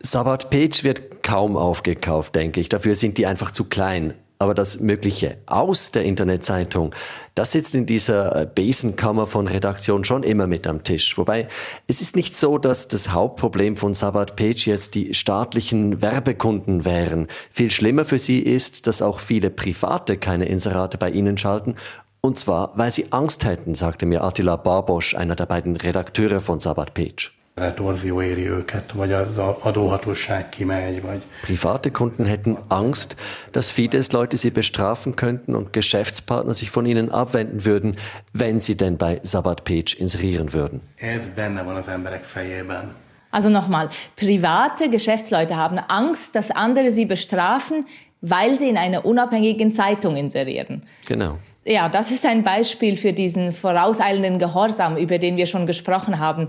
Sabat 0.00 0.50
Page 0.50 0.84
wird 0.84 1.22
kaum 1.22 1.56
aufgekauft, 1.56 2.34
denke 2.36 2.60
ich. 2.60 2.68
Dafür 2.68 2.94
sind 2.94 3.18
die 3.18 3.26
einfach 3.26 3.50
zu 3.50 3.64
klein. 3.64 4.14
Aber 4.40 4.54
das 4.54 4.78
Mögliche 4.78 5.38
aus 5.46 5.90
der 5.90 6.04
Internetzeitung, 6.04 6.94
das 7.34 7.52
sitzt 7.52 7.74
in 7.74 7.86
dieser 7.86 8.42
äh, 8.42 8.48
Besenkammer 8.52 9.26
von 9.26 9.48
Redaktion 9.48 10.04
schon 10.04 10.22
immer 10.22 10.46
mit 10.46 10.66
am 10.68 10.84
Tisch. 10.84 11.18
Wobei 11.18 11.48
es 11.88 12.00
ist 12.00 12.14
nicht 12.14 12.36
so, 12.36 12.56
dass 12.56 12.86
das 12.86 13.10
Hauptproblem 13.10 13.76
von 13.76 13.94
Sabat 13.94 14.36
Page 14.36 14.66
jetzt 14.66 14.94
die 14.94 15.12
staatlichen 15.14 16.02
Werbekunden 16.02 16.84
wären. 16.84 17.26
Viel 17.50 17.70
schlimmer 17.72 18.04
für 18.04 18.18
sie 18.18 18.38
ist, 18.38 18.86
dass 18.86 19.02
auch 19.02 19.18
viele 19.18 19.50
Private 19.50 20.16
keine 20.16 20.46
Inserate 20.46 20.98
bei 20.98 21.10
ihnen 21.10 21.36
schalten. 21.36 21.74
Und 22.20 22.38
zwar, 22.38 22.72
weil 22.76 22.90
sie 22.90 23.12
Angst 23.12 23.44
hätten, 23.44 23.74
sagte 23.74 24.06
mir 24.06 24.22
Attila 24.22 24.56
Barbosch, 24.56 25.14
einer 25.14 25.36
der 25.36 25.46
beiden 25.46 25.76
Redakteure 25.76 26.40
von 26.40 26.60
Sabat 26.60 26.94
Page. 26.94 27.37
Torzió 27.74 28.22
éri 28.22 28.48
őket, 28.48 28.92
vagy 28.92 29.12
az 29.12 29.38
adóhatóság 29.38 30.48
kimegy, 30.48 31.02
vagy... 31.02 31.22
Private 31.42 31.90
Kunden 31.90 32.26
hätten 32.26 32.58
Angst, 32.68 33.16
dass 33.52 33.70
Fidesz-Leute 33.70 34.36
sie 34.36 34.50
bestrafen 34.50 35.14
könnten 35.14 35.54
und 35.54 35.72
Geschäftspartner 35.72 36.54
sich 36.54 36.70
von 36.70 36.86
ihnen 36.86 37.10
abwenden 37.10 37.64
würden, 37.64 37.96
wenn 38.32 38.60
sie 38.60 38.76
denn 38.76 38.96
bei 38.96 39.20
Sabat 39.22 39.64
Page 39.64 39.96
inserieren 39.98 40.52
würden. 40.52 40.80
Ez 40.96 41.22
benne 41.34 41.64
van 41.64 41.76
az 41.76 41.88
emberek 41.88 42.24
fejében. 42.24 42.94
Also 43.30 43.50
nochmal, 43.50 43.88
private 44.16 44.88
Geschäftsleute 44.88 45.56
haben 45.56 45.78
Angst, 45.88 46.34
dass 46.34 46.50
andere 46.50 46.90
sie 46.90 47.04
bestrafen, 47.04 47.86
weil 48.20 48.58
sie 48.58 48.68
in 48.68 48.76
einer 48.76 49.04
unabhängigen 49.04 49.72
Zeitung 49.72 50.16
inserieren. 50.16 50.82
Genau. 51.06 51.38
Ja, 51.64 51.90
das 51.90 52.10
ist 52.10 52.24
ein 52.24 52.42
Beispiel 52.42 52.96
für 52.96 53.12
diesen 53.12 53.52
vorauseilenden 53.52 54.38
Gehorsam, 54.38 54.96
über 54.96 55.18
den 55.18 55.36
wir 55.36 55.44
schon 55.44 55.66
gesprochen 55.66 56.18
haben. 56.18 56.48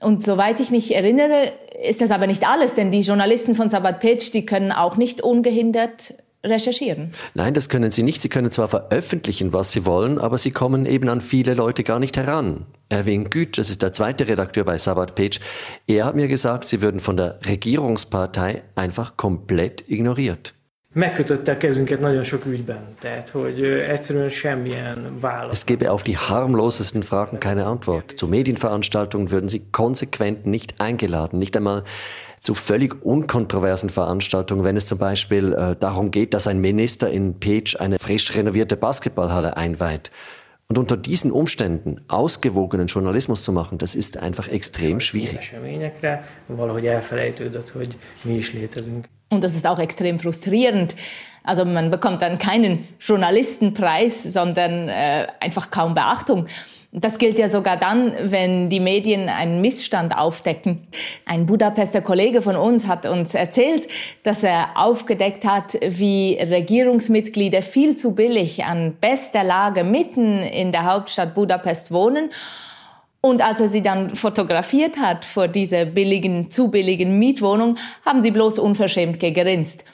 Und 0.00 0.22
soweit 0.22 0.60
ich 0.60 0.70
mich 0.70 0.94
erinnere, 0.94 1.52
ist 1.82 2.00
das 2.00 2.10
aber 2.10 2.26
nicht 2.26 2.46
alles, 2.46 2.74
denn 2.74 2.92
die 2.92 3.00
Journalisten 3.00 3.54
von 3.54 3.68
Sabat 3.68 4.00
Pitch, 4.00 4.32
die 4.32 4.46
können 4.46 4.72
auch 4.72 4.96
nicht 4.96 5.22
ungehindert 5.22 6.14
recherchieren. 6.44 7.12
Nein, 7.34 7.54
das 7.54 7.68
können 7.68 7.90
sie 7.90 8.04
nicht. 8.04 8.22
Sie 8.22 8.28
können 8.28 8.50
zwar 8.50 8.68
veröffentlichen, 8.68 9.52
was 9.52 9.72
sie 9.72 9.84
wollen, 9.84 10.18
aber 10.18 10.38
sie 10.38 10.52
kommen 10.52 10.86
eben 10.86 11.08
an 11.08 11.20
viele 11.20 11.54
Leute 11.54 11.82
gar 11.82 11.98
nicht 11.98 12.16
heran. 12.16 12.66
Erwin 12.88 13.28
Güth, 13.28 13.58
das 13.58 13.70
ist 13.70 13.82
der 13.82 13.92
zweite 13.92 14.28
Redakteur 14.28 14.64
bei 14.64 14.78
Sabat 14.78 15.14
Page, 15.14 15.40
er 15.86 16.04
hat 16.06 16.14
mir 16.14 16.28
gesagt, 16.28 16.64
sie 16.64 16.80
würden 16.80 17.00
von 17.00 17.16
der 17.16 17.40
Regierungspartei 17.46 18.62
einfach 18.76 19.16
komplett 19.16 19.84
ignoriert. 19.88 20.54
Megkötötte 20.92 21.52
a 21.52 21.56
kezünket 21.56 22.00
nagyon 22.00 22.22
sok 22.22 22.46
ügyben. 22.46 22.94
Tehát, 23.00 23.28
hogy 23.28 23.62
egyszerűen 23.64 24.28
semmilyen 24.28 25.18
válasz. 25.20 25.52
Es 25.52 25.64
gäbe 25.64 25.90
auf 25.90 26.02
die 26.02 26.16
harmlosesten 26.16 27.02
Fragen 27.02 27.38
keine 27.38 27.64
Antwort. 27.64 28.12
Zu 28.16 28.26
Medienveranstaltungen 28.26 29.30
würden 29.30 29.48
sie 29.48 29.62
konsequent 29.70 30.46
nicht 30.46 30.74
eingeladen, 30.80 31.38
nicht 31.38 31.56
einmal 31.56 31.82
zu 32.38 32.54
völlig 32.54 33.04
unkontroversen 33.04 33.90
Veranstaltungen, 33.90 34.64
wenn 34.64 34.76
es 34.76 34.86
zum 34.86 34.98
Beispiel 34.98 35.52
äh, 35.52 35.76
darum 35.76 36.10
geht, 36.10 36.34
dass 36.34 36.46
ein 36.46 36.60
Minister 36.60 37.10
in 37.10 37.38
Page 37.38 37.76
eine 37.80 37.98
frisch 37.98 38.36
renovierte 38.36 38.76
Basketballhalle 38.76 39.56
einweiht. 39.56 40.10
Und 40.70 40.78
unter 40.78 40.98
diesen 40.98 41.32
Umständen 41.32 42.02
ausgewogenen 42.08 42.88
Journalismus 42.88 43.42
zu 43.42 43.52
machen, 43.52 43.78
das 43.78 43.94
ist 43.94 44.18
einfach 44.18 44.48
extrem 44.48 45.00
schwierig. 45.00 45.54
Und 49.30 49.44
das 49.44 49.54
ist 49.54 49.66
auch 49.66 49.78
extrem 49.78 50.18
frustrierend. 50.18 50.96
Also 51.44 51.64
man 51.64 51.90
bekommt 51.90 52.22
dann 52.22 52.38
keinen 52.38 52.88
Journalistenpreis, 53.00 54.22
sondern 54.22 54.88
äh, 54.88 55.26
einfach 55.40 55.70
kaum 55.70 55.94
Beachtung. 55.94 56.46
Das 56.90 57.18
gilt 57.18 57.38
ja 57.38 57.50
sogar 57.50 57.76
dann, 57.76 58.14
wenn 58.22 58.70
die 58.70 58.80
Medien 58.80 59.28
einen 59.28 59.60
Missstand 59.60 60.16
aufdecken. 60.16 60.88
Ein 61.26 61.44
Budapester 61.44 62.00
Kollege 62.00 62.40
von 62.40 62.56
uns 62.56 62.88
hat 62.88 63.04
uns 63.04 63.34
erzählt, 63.34 63.88
dass 64.22 64.42
er 64.42 64.70
aufgedeckt 64.74 65.46
hat, 65.46 65.74
wie 65.86 66.38
Regierungsmitglieder 66.40 67.60
viel 67.60 67.94
zu 67.94 68.14
billig 68.14 68.64
an 68.64 68.96
bester 68.98 69.44
Lage 69.44 69.84
mitten 69.84 70.42
in 70.42 70.72
der 70.72 70.84
Hauptstadt 70.84 71.34
Budapest 71.34 71.92
wohnen. 71.92 72.30
Und 73.20 73.42
als 73.42 73.60
er 73.60 73.68
sie 73.68 73.82
dann 73.82 74.14
fotografiert 74.14 74.96
hat 74.98 75.24
vor 75.24 75.48
dieser 75.48 75.84
billigen, 75.84 76.50
zu 76.50 76.68
billigen 76.70 77.18
Mietwohnung, 77.18 77.76
haben 78.06 78.22
sie 78.22 78.30
bloß 78.30 78.58
unverschämt 78.60 79.18
gegrinst, 79.18 79.84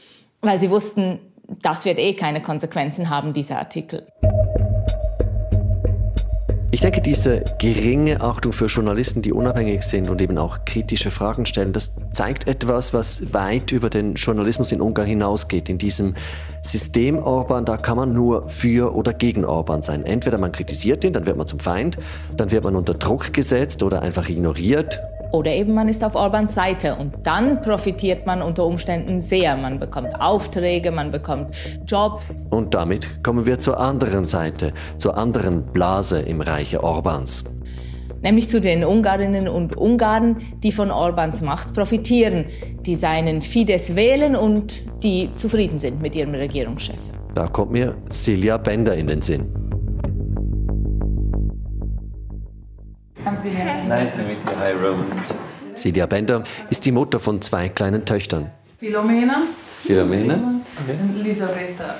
weil 0.42 0.60
sie 0.60 0.68
wussten, 0.68 1.20
das 1.62 1.84
wird 1.84 1.98
eh 1.98 2.14
keine 2.14 2.42
Konsequenzen 2.42 3.08
haben, 3.08 3.32
dieser 3.32 3.58
Artikel. 3.58 4.06
Ich 6.74 6.80
denke, 6.80 7.00
diese 7.00 7.44
geringe 7.60 8.20
Achtung 8.20 8.52
für 8.52 8.66
Journalisten, 8.66 9.22
die 9.22 9.32
unabhängig 9.32 9.84
sind 9.84 10.10
und 10.10 10.20
eben 10.20 10.36
auch 10.38 10.64
kritische 10.64 11.12
Fragen 11.12 11.46
stellen, 11.46 11.72
das 11.72 11.94
zeigt 12.12 12.48
etwas, 12.48 12.92
was 12.92 13.32
weit 13.32 13.70
über 13.70 13.90
den 13.90 14.14
Journalismus 14.14 14.72
in 14.72 14.80
Ungarn 14.80 15.06
hinausgeht. 15.06 15.68
In 15.68 15.78
diesem 15.78 16.14
System 16.62 17.16
Orban, 17.16 17.64
da 17.64 17.76
kann 17.76 17.96
man 17.96 18.12
nur 18.12 18.48
für 18.48 18.92
oder 18.92 19.12
gegen 19.12 19.44
Orban 19.44 19.82
sein. 19.82 20.04
Entweder 20.04 20.36
man 20.36 20.50
kritisiert 20.50 21.04
ihn, 21.04 21.12
dann 21.12 21.26
wird 21.26 21.36
man 21.36 21.46
zum 21.46 21.60
Feind, 21.60 21.96
dann 22.36 22.50
wird 22.50 22.64
man 22.64 22.74
unter 22.74 22.94
Druck 22.94 23.32
gesetzt 23.32 23.84
oder 23.84 24.02
einfach 24.02 24.28
ignoriert 24.28 24.98
oder 25.34 25.52
eben 25.52 25.74
man 25.74 25.88
ist 25.88 26.04
auf 26.04 26.14
Orbans 26.14 26.54
Seite 26.54 26.94
und 26.94 27.14
dann 27.24 27.60
profitiert 27.60 28.24
man 28.24 28.40
unter 28.40 28.64
Umständen 28.64 29.20
sehr. 29.20 29.56
Man 29.56 29.80
bekommt 29.80 30.20
Aufträge, 30.20 30.92
man 30.92 31.10
bekommt 31.10 31.50
Jobs. 31.86 32.28
Und 32.50 32.72
damit 32.72 33.24
kommen 33.24 33.44
wir 33.44 33.58
zur 33.58 33.80
anderen 33.80 34.26
Seite, 34.26 34.72
zur 34.96 35.18
anderen 35.18 35.66
Blase 35.72 36.20
im 36.20 36.40
Reiche 36.40 36.84
Orbans. 36.84 37.44
Nämlich 38.22 38.48
zu 38.48 38.60
den 38.60 38.84
Ungarinnen 38.84 39.48
und 39.48 39.76
Ungarn, 39.76 40.36
die 40.62 40.70
von 40.70 40.92
Orbans 40.92 41.42
Macht 41.42 41.74
profitieren, 41.74 42.46
die 42.86 42.94
seinen 42.94 43.42
Fidesz 43.42 43.96
wählen 43.96 44.36
und 44.36 44.84
die 45.02 45.30
zufrieden 45.34 45.80
sind 45.80 46.00
mit 46.00 46.14
ihrem 46.14 46.34
Regierungschef. 46.34 46.96
Da 47.34 47.48
kommt 47.48 47.72
mir 47.72 47.96
Silja 48.08 48.56
Bender 48.56 48.94
in 48.94 49.08
den 49.08 49.20
Sinn. 49.20 49.52
Nice 53.88 54.12
to 54.14 54.22
meet 54.22 54.38
you. 54.38 54.58
Hi, 54.58 54.72
Roman. 54.72 55.04
Celia 55.74 56.06
Bender 56.06 56.42
ist 56.70 56.86
die 56.86 56.92
Mutter 56.92 57.18
von 57.18 57.42
zwei 57.42 57.68
kleinen 57.68 58.04
Töchtern. 58.06 58.50
Philomena. 58.78 59.42
Philomena. 59.82 60.34
Und 60.34 61.20
Elisabetta. 61.20 61.96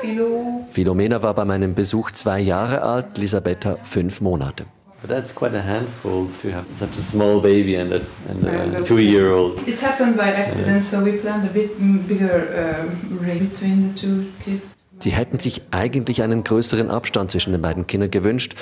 Philo. 0.00 0.66
Philomena 0.70 1.22
war 1.22 1.34
bei 1.34 1.46
meinem 1.46 1.74
Besuch 1.74 2.10
zwei 2.10 2.40
Jahre 2.40 2.82
alt, 2.82 3.16
Elisabetta 3.16 3.78
fünf 3.82 4.20
Monate. 4.20 4.66
But 5.00 5.10
that's 5.10 5.34
quite 5.34 5.56
a 5.56 5.62
handful 5.62 6.28
to 6.42 6.50
have 6.50 6.66
such 6.74 6.98
a 6.98 7.02
small 7.02 7.40
baby 7.40 7.76
and 7.76 7.92
a, 7.92 8.00
and 8.28 8.74
a 8.74 8.82
two-year-old. 8.82 9.66
It 9.66 9.82
happened 9.82 10.16
by 10.16 10.30
accident, 10.34 10.76
yes. 10.76 10.90
so 10.90 11.02
we 11.02 11.12
planned 11.12 11.48
a 11.48 11.52
bit 11.52 11.70
bigger 12.06 12.48
uh, 12.52 13.24
ring 13.24 13.48
between 13.48 13.94
the 13.94 14.00
two 14.00 14.24
kids. 14.44 14.74
Sie 14.98 15.10
hätten 15.10 15.38
sich 15.38 15.62
eigentlich 15.70 16.22
einen 16.22 16.44
größeren 16.44 16.90
Abstand 16.90 17.30
zwischen 17.30 17.52
den 17.52 17.60
beiden 17.60 17.86
Kindern 17.86 18.10
gewünscht, 18.10 18.54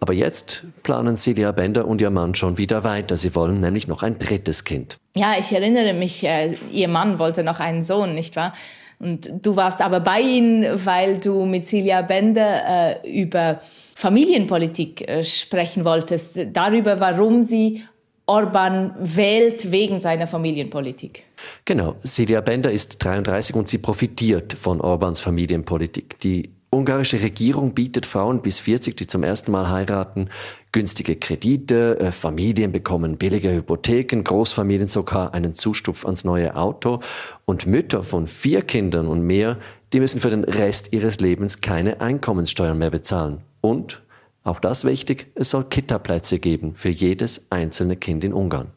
aber 0.00 0.12
jetzt 0.12 0.64
planen 0.82 1.16
Celia 1.16 1.52
Bender 1.52 1.86
und 1.86 2.00
ihr 2.00 2.10
Mann 2.10 2.34
schon 2.34 2.58
wieder 2.58 2.84
weiter. 2.84 3.16
Sie 3.16 3.34
wollen 3.34 3.60
nämlich 3.60 3.88
noch 3.88 4.02
ein 4.02 4.18
drittes 4.18 4.64
Kind. 4.64 4.98
Ja, 5.14 5.34
ich 5.38 5.52
erinnere 5.52 5.92
mich, 5.94 6.24
äh, 6.24 6.54
ihr 6.70 6.88
Mann 6.88 7.18
wollte 7.18 7.42
noch 7.42 7.60
einen 7.60 7.82
Sohn, 7.82 8.14
nicht 8.14 8.36
wahr? 8.36 8.52
Und 9.00 9.30
du 9.42 9.54
warst 9.54 9.80
aber 9.80 10.00
bei 10.00 10.20
ihnen, 10.20 10.84
weil 10.84 11.18
du 11.18 11.44
mit 11.44 11.66
Celia 11.66 12.02
Bender 12.02 13.02
äh, 13.04 13.20
über 13.20 13.60
Familienpolitik 13.94 15.08
äh, 15.08 15.24
sprechen 15.24 15.84
wolltest, 15.84 16.38
darüber, 16.52 17.00
warum 17.00 17.42
sie 17.42 17.82
Orban 18.26 18.94
wählt 18.98 19.70
wegen 19.72 20.00
seiner 20.00 20.26
Familienpolitik. 20.26 21.24
Genau, 21.64 21.96
Celia 22.04 22.42
Bender 22.42 22.70
ist 22.70 23.02
33 23.02 23.56
und 23.56 23.68
sie 23.68 23.78
profitiert 23.78 24.52
von 24.52 24.80
Orbans 24.80 25.20
Familienpolitik. 25.20 26.18
Die 26.20 26.50
ungarische 26.70 27.22
Regierung 27.22 27.74
bietet 27.74 28.06
Frauen 28.06 28.42
bis 28.42 28.60
40, 28.60 28.96
die 28.96 29.06
zum 29.06 29.22
ersten 29.22 29.52
Mal 29.52 29.70
heiraten, 29.70 30.28
günstige 30.72 31.16
Kredite, 31.16 31.98
äh, 32.00 32.12
Familien 32.12 32.72
bekommen 32.72 33.16
billige 33.16 33.52
Hypotheken, 33.52 34.22
Großfamilien 34.22 34.88
sogar 34.88 35.34
einen 35.34 35.52
Zustupf 35.54 36.04
ans 36.04 36.24
neue 36.24 36.56
Auto 36.56 37.00
und 37.44 37.66
Mütter 37.66 38.02
von 38.02 38.26
vier 38.26 38.62
Kindern 38.62 39.08
und 39.08 39.22
mehr, 39.22 39.56
die 39.92 40.00
müssen 40.00 40.20
für 40.20 40.30
den 40.30 40.44
Rest 40.44 40.92
ihres 40.92 41.20
Lebens 41.20 41.60
keine 41.60 42.00
Einkommenssteuern 42.00 42.78
mehr 42.78 42.90
bezahlen. 42.90 43.40
Und, 43.60 44.02
auch 44.44 44.60
das 44.60 44.84
wichtig, 44.84 45.26
es 45.34 45.50
soll 45.50 45.64
Kitaplätze 45.64 46.38
geben 46.38 46.74
für 46.74 46.90
jedes 46.90 47.46
einzelne 47.50 47.96
Kind 47.96 48.24
in 48.24 48.32
Ungarn. 48.32 48.68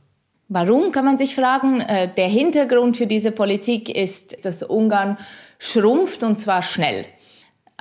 Warum, 0.54 0.92
kann 0.92 1.06
man 1.06 1.18
sich 1.18 1.34
fragen. 1.34 1.80
Äh, 1.80 2.14
der 2.14 2.28
Hintergrund 2.28 2.98
für 2.98 3.08
diese 3.08 3.32
Politik 3.32 3.88
ist, 3.88 4.44
dass 4.46 4.64
Ungarn 4.64 5.18
schrumpft 5.60 6.24
und 6.24 6.38
zwar 6.38 6.62
schnell. 6.62 7.06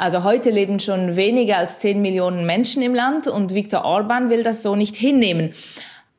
Also 0.01 0.25
heute 0.25 0.49
leben 0.49 0.81
schon 0.81 1.15
weniger 1.15 1.59
als 1.59 1.81
10 1.81 2.01
Millionen 2.01 2.47
Menschen 2.47 2.81
im 2.83 2.95
Land 2.95 3.29
und 3.29 3.53
Viktor 3.53 3.85
Orban 3.85 4.31
will 4.31 4.43
das 4.43 4.63
so 4.63 4.75
nicht 4.75 4.97
hinnehmen. 4.97 5.53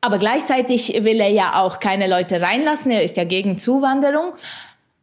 Aber 0.00 0.18
gleichzeitig 0.18 1.02
will 1.02 1.18
er 1.18 1.30
ja 1.30 1.60
auch 1.60 1.80
keine 1.80 2.06
Leute 2.06 2.40
reinlassen, 2.40 2.92
er 2.92 3.02
ist 3.02 3.16
ja 3.16 3.24
gegen 3.24 3.58
Zuwanderung. 3.58 4.34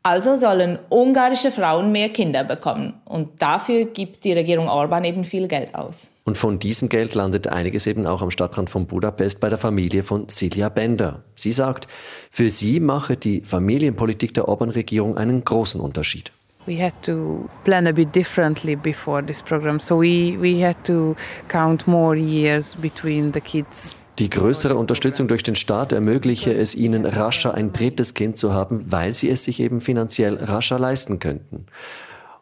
Also 0.02 0.38
sollen 0.38 0.80
ungarische 0.88 1.52
Frauen 1.52 1.92
mehr 1.92 2.08
Kinder 2.08 2.46
bekommen. 2.46 2.94
Und 3.04 3.42
dafür 3.42 3.84
gibt 3.84 4.24
die 4.24 4.32
Regierung 4.32 4.70
Orban 4.70 5.04
eben 5.04 5.26
viel 5.26 5.50
Geld 5.50 5.76
aus. 5.76 6.14
Und 6.24 6.38
von 6.38 6.58
diesem 6.58 6.88
Geld 6.88 7.16
landet 7.16 7.48
einiges 7.48 7.86
eben 7.86 8.08
auch 8.08 8.22
am 8.22 8.32
Stadtrand 8.32 8.70
von 8.70 8.88
Budapest 8.88 9.42
bei 9.42 9.50
der 9.50 9.58
Familie 9.58 10.04
von 10.04 10.30
Silja 10.30 10.70
Bender. 10.70 11.24
Sie 11.36 11.52
sagt, 11.52 11.90
für 12.32 12.50
sie 12.50 12.80
mache 12.80 13.18
die 13.18 13.42
Familienpolitik 13.42 14.34
der 14.34 14.48
Orban-Regierung 14.48 15.18
einen 15.18 15.44
großen 15.44 15.82
Unterschied. 15.82 16.32
We 16.70 16.82
had 16.82 16.94
to 17.02 17.50
plan 17.64 17.88
a 17.88 17.92
bit 17.92 18.14
differently 18.14 18.76
before 18.76 19.26
this 19.26 19.42
program. 19.42 19.80
So 19.80 19.98
we, 19.98 20.38
we 20.38 20.64
had 20.64 20.78
to 20.86 21.16
count 21.48 21.88
more 21.88 22.16
years 22.16 22.76
between 22.76 23.34
the 23.34 23.42
kids. 23.42 23.98
Die 24.20 24.30
größere 24.30 24.76
Unterstützung 24.76 25.30
durch 25.30 25.44
den 25.44 25.56
Staat 25.56 25.94
ermögliche 25.94 26.54
es 26.54 26.76
ihnen, 26.76 27.06
rascher 27.06 27.54
ein 27.54 27.72
drittes 27.72 28.14
Kind 28.14 28.38
zu 28.38 28.54
haben, 28.54 28.86
weil 28.90 29.14
sie 29.14 29.30
es 29.30 29.46
sich 29.46 29.62
eben 29.62 29.80
finanziell 29.80 30.36
rascher 30.36 30.78
leisten 30.78 31.20
könnten. 31.20 31.66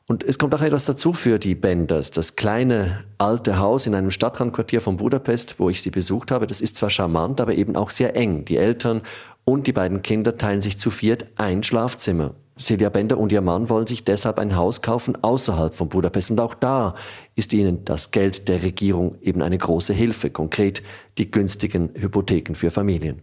Und 0.09 0.23
es 0.23 0.39
kommt 0.39 0.55
auch 0.55 0.61
etwas 0.61 0.85
dazu 0.85 1.13
für 1.13 1.37
die 1.37 1.53
Benders. 1.53 2.11
Das 2.11 2.35
kleine 2.35 3.03
alte 3.17 3.59
Haus 3.59 3.85
in 3.85 3.93
einem 3.93 4.09
Stadtrandquartier 4.09 4.81
von 4.81 4.97
Budapest, 4.97 5.59
wo 5.59 5.69
ich 5.69 5.81
sie 5.81 5.91
besucht 5.91 6.31
habe, 6.31 6.47
das 6.47 6.61
ist 6.61 6.77
zwar 6.77 6.89
charmant, 6.89 7.41
aber 7.41 7.53
eben 7.53 7.75
auch 7.75 7.91
sehr 7.91 8.15
eng. 8.15 8.45
Die 8.45 8.57
Eltern 8.57 9.01
und 9.45 9.67
die 9.67 9.73
beiden 9.73 10.01
Kinder 10.01 10.35
teilen 10.37 10.61
sich 10.61 10.79
zu 10.79 10.89
viert 10.89 11.27
ein 11.35 11.61
Schlafzimmer. 11.61 12.33
Silvia 12.57 12.89
Bender 12.89 13.17
und 13.17 13.31
ihr 13.31 13.41
Mann 13.41 13.69
wollen 13.69 13.87
sich 13.87 14.03
deshalb 14.03 14.39
ein 14.39 14.55
Haus 14.55 14.81
kaufen 14.81 15.17
außerhalb 15.23 15.75
von 15.75 15.89
Budapest. 15.89 16.31
Und 16.31 16.39
auch 16.39 16.55
da 16.55 16.95
ist 17.35 17.53
ihnen 17.53 17.85
das 17.85 18.11
Geld 18.11 18.47
der 18.49 18.63
Regierung 18.63 19.15
eben 19.21 19.41
eine 19.41 19.57
große 19.57 19.93
Hilfe, 19.93 20.29
konkret 20.29 20.81
die 21.17 21.29
günstigen 21.29 21.91
Hypotheken 21.93 22.55
für 22.55 22.71
Familien. 22.71 23.21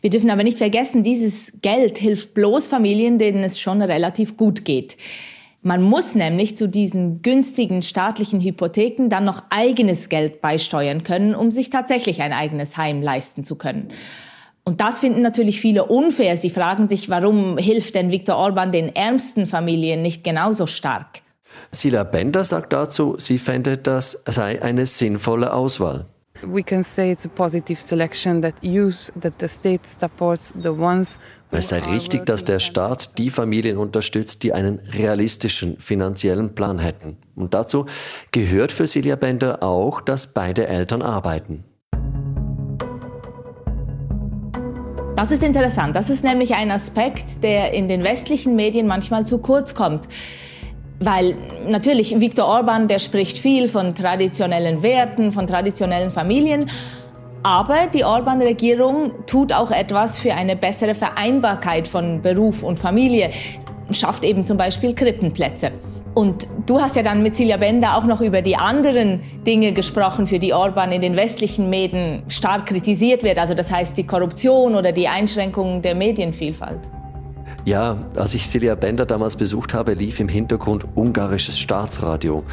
Wir 0.00 0.10
dürfen 0.10 0.30
aber 0.30 0.44
nicht 0.44 0.58
vergessen, 0.58 1.02
dieses 1.02 1.52
Geld 1.62 1.98
hilft 1.98 2.34
bloß 2.34 2.66
Familien, 2.66 3.18
denen 3.18 3.42
es 3.44 3.60
schon 3.60 3.82
relativ 3.82 4.36
gut 4.36 4.64
geht. 4.64 4.96
Man 5.62 5.82
muss 5.82 6.14
nämlich 6.14 6.56
zu 6.56 6.68
diesen 6.68 7.22
günstigen 7.22 7.82
staatlichen 7.82 8.40
Hypotheken 8.40 9.08
dann 9.08 9.24
noch 9.24 9.42
eigenes 9.50 10.08
Geld 10.08 10.40
beisteuern 10.40 11.02
können, 11.02 11.34
um 11.34 11.50
sich 11.50 11.70
tatsächlich 11.70 12.22
ein 12.22 12.32
eigenes 12.32 12.76
Heim 12.76 13.02
leisten 13.02 13.42
zu 13.42 13.56
können. 13.56 13.88
Und 14.68 14.80
das 14.80 14.98
finden 14.98 15.22
natürlich 15.22 15.60
viele 15.60 15.84
unfair. 15.84 16.36
Sie 16.36 16.50
fragen 16.50 16.88
sich, 16.88 17.08
warum 17.08 17.56
hilft 17.56 17.94
denn 17.94 18.10
Viktor 18.10 18.36
Orban 18.36 18.72
den 18.72 18.94
ärmsten 18.94 19.46
Familien 19.46 20.02
nicht 20.02 20.24
genauso 20.24 20.66
stark? 20.66 21.22
Sila 21.70 22.02
Bender 22.02 22.42
sagt 22.44 22.72
dazu, 22.72 23.14
sie 23.18 23.38
fände, 23.38 23.78
das 23.78 24.22
sei 24.26 24.60
eine 24.60 24.86
sinnvolle 24.86 25.52
Auswahl. 25.52 26.06
We 26.42 26.62
can 26.62 26.82
say 26.82 27.12
it's 27.12 27.24
a 27.24 27.28
positive 27.28 27.80
selection 27.80 28.42
that 28.42 28.54
use 28.62 29.10
that 29.20 29.34
the 29.40 29.48
state 29.48 29.86
supports 29.86 30.52
the 30.62 30.68
ones 30.68 31.18
es 31.52 31.68
sei 31.68 31.78
richtig, 31.78 32.26
dass 32.26 32.44
der 32.44 32.58
Staat 32.58 33.18
die 33.18 33.30
Familien 33.30 33.78
unterstützt, 33.78 34.42
die 34.42 34.52
einen 34.52 34.80
realistischen 34.80 35.78
finanziellen 35.78 36.54
Plan 36.54 36.80
hätten. 36.80 37.16
Und 37.36 37.54
dazu 37.54 37.86
gehört 38.32 38.72
für 38.72 38.86
Silja 38.86 39.16
Bender 39.16 39.62
auch, 39.62 40.00
dass 40.00 40.34
beide 40.34 40.66
Eltern 40.66 41.02
arbeiten. 41.02 41.64
Das 45.16 45.32
ist 45.32 45.42
interessant. 45.42 45.96
Das 45.96 46.10
ist 46.10 46.24
nämlich 46.24 46.54
ein 46.54 46.70
Aspekt, 46.70 47.42
der 47.42 47.72
in 47.72 47.88
den 47.88 48.04
westlichen 48.04 48.54
Medien 48.54 48.86
manchmal 48.86 49.26
zu 49.26 49.38
kurz 49.38 49.74
kommt. 49.74 50.06
Weil 51.00 51.36
natürlich 51.66 52.20
Viktor 52.20 52.46
Orban, 52.46 52.86
der 52.86 52.98
spricht 52.98 53.38
viel 53.38 53.70
von 53.70 53.94
traditionellen 53.94 54.82
Werten, 54.82 55.32
von 55.32 55.46
traditionellen 55.46 56.10
Familien, 56.10 56.70
aber 57.42 57.86
die 57.92 58.04
Orban-Regierung 58.04 59.12
tut 59.26 59.52
auch 59.52 59.70
etwas 59.70 60.18
für 60.18 60.34
eine 60.34 60.54
bessere 60.54 60.94
Vereinbarkeit 60.94 61.88
von 61.88 62.20
Beruf 62.20 62.62
und 62.62 62.78
Familie, 62.78 63.30
schafft 63.92 64.22
eben 64.24 64.44
zum 64.44 64.58
Beispiel 64.58 64.94
Krippenplätze. 64.94 65.72
Und 66.16 66.48
du 66.64 66.80
hast 66.80 66.96
ja 66.96 67.02
dann 67.02 67.22
mit 67.22 67.36
Silja 67.36 67.58
Bender 67.58 67.94
auch 67.94 68.04
noch 68.04 68.22
über 68.22 68.40
die 68.40 68.56
anderen 68.56 69.20
Dinge 69.46 69.74
gesprochen, 69.74 70.26
für 70.26 70.38
die 70.38 70.54
Orban 70.54 70.90
in 70.90 71.02
den 71.02 71.14
westlichen 71.14 71.68
Medien 71.68 72.22
stark 72.28 72.64
kritisiert 72.64 73.22
wird. 73.22 73.36
Also 73.36 73.52
das 73.52 73.70
heißt 73.70 73.98
die 73.98 74.06
Korruption 74.06 74.76
oder 74.76 74.92
die 74.92 75.08
Einschränkung 75.08 75.82
der 75.82 75.94
Medienvielfalt. 75.94 76.80
Ja, 77.66 77.98
als 78.14 78.32
ich 78.32 78.48
Silja 78.48 78.76
Bender 78.76 79.04
damals 79.04 79.36
besucht 79.36 79.74
habe, 79.74 79.92
lief 79.92 80.18
im 80.18 80.28
Hintergrund 80.28 80.86
ungarisches 80.94 81.58
Staatsradio. 81.58 82.44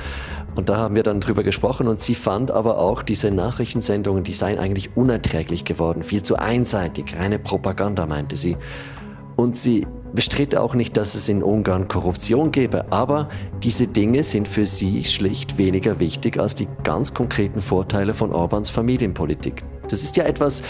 Und 0.56 0.68
da 0.68 0.76
haben 0.76 0.96
wir 0.96 1.04
dann 1.04 1.22
drüber 1.22 1.44
gesprochen 1.44 1.88
und 1.88 2.02
sie 2.02 2.16
fand 2.16 2.52
aber 2.52 2.80
auch 2.80 3.02
diese 3.02 3.32
Nachrichtensendungen, 3.32 4.26
die 4.26 4.34
seien 4.34 4.60
eigentlich 4.60 4.98
unerträglich 4.98 5.64
geworden, 5.64 6.04
viel 6.04 6.22
zu 6.22 6.36
einseitig, 6.36 7.18
reine 7.18 7.40
Propaganda, 7.40 8.08
meinte 8.08 8.36
sie. 8.36 8.58
Und 9.38 9.56
sie 9.56 9.88
bestritt 10.14 10.56
auch 10.56 10.76
nicht, 10.76 10.96
dass 10.98 11.16
es 11.16 11.28
in 11.28 11.44
Ungarn 11.44 11.88
Korruption 11.88 12.52
gäbe, 12.52 12.92
aber 12.92 13.30
diese 13.64 13.88
Dinge 13.88 14.24
sind 14.24 14.48
für 14.48 14.66
sie 14.66 15.04
schlicht 15.04 15.58
weniger 15.58 16.00
wichtig 16.00 16.40
als 16.40 16.56
die 16.56 16.68
ganz 16.84 17.14
konkreten 17.14 17.62
Vorteile 17.62 18.14
von 18.14 18.32
Orbans 18.32 18.70
Familienpolitik. 18.70 19.64
Das 19.90 20.04
ist 20.04 20.16
ja 20.16 20.24
etwas, 20.24 20.64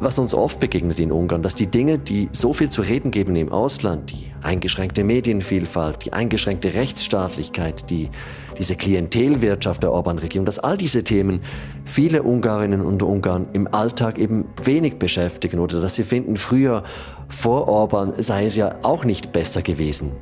was 0.00 0.18
uns 0.18 0.32
oft 0.34 0.60
begegnet 0.60 1.00
in 1.00 1.12
Ungarn, 1.12 1.42
dass 1.42 1.54
die 1.54 1.66
Dinge, 1.66 1.98
die 1.98 2.28
so 2.32 2.52
viel 2.52 2.68
zu 2.68 2.82
reden 2.82 3.10
geben 3.10 3.34
im 3.36 3.50
Ausland, 3.50 4.10
die 4.12 4.27
eingeschränkte 4.42 5.04
Medienvielfalt, 5.04 6.04
die 6.04 6.12
eingeschränkte 6.12 6.74
Rechtsstaatlichkeit, 6.74 7.90
die, 7.90 8.10
diese 8.58 8.76
Klientelwirtschaft 8.76 9.82
der 9.82 9.92
Orban-Regierung, 9.92 10.46
dass 10.46 10.58
all 10.58 10.76
diese 10.76 11.04
Themen 11.04 11.40
viele 11.84 12.22
Ungarinnen 12.22 12.80
und 12.80 13.02
Ungarn 13.02 13.48
im 13.52 13.72
Alltag 13.72 14.18
eben 14.18 14.46
wenig 14.62 14.98
beschäftigen 14.98 15.58
oder 15.58 15.80
dass 15.80 15.94
sie 15.94 16.04
finden, 16.04 16.36
früher 16.36 16.84
vor 17.28 17.68
Orban 17.68 18.14
sei 18.18 18.46
es 18.46 18.56
ja 18.56 18.76
auch 18.82 19.04
nicht 19.04 19.32
besser 19.32 19.62
gewesen. 19.62 20.12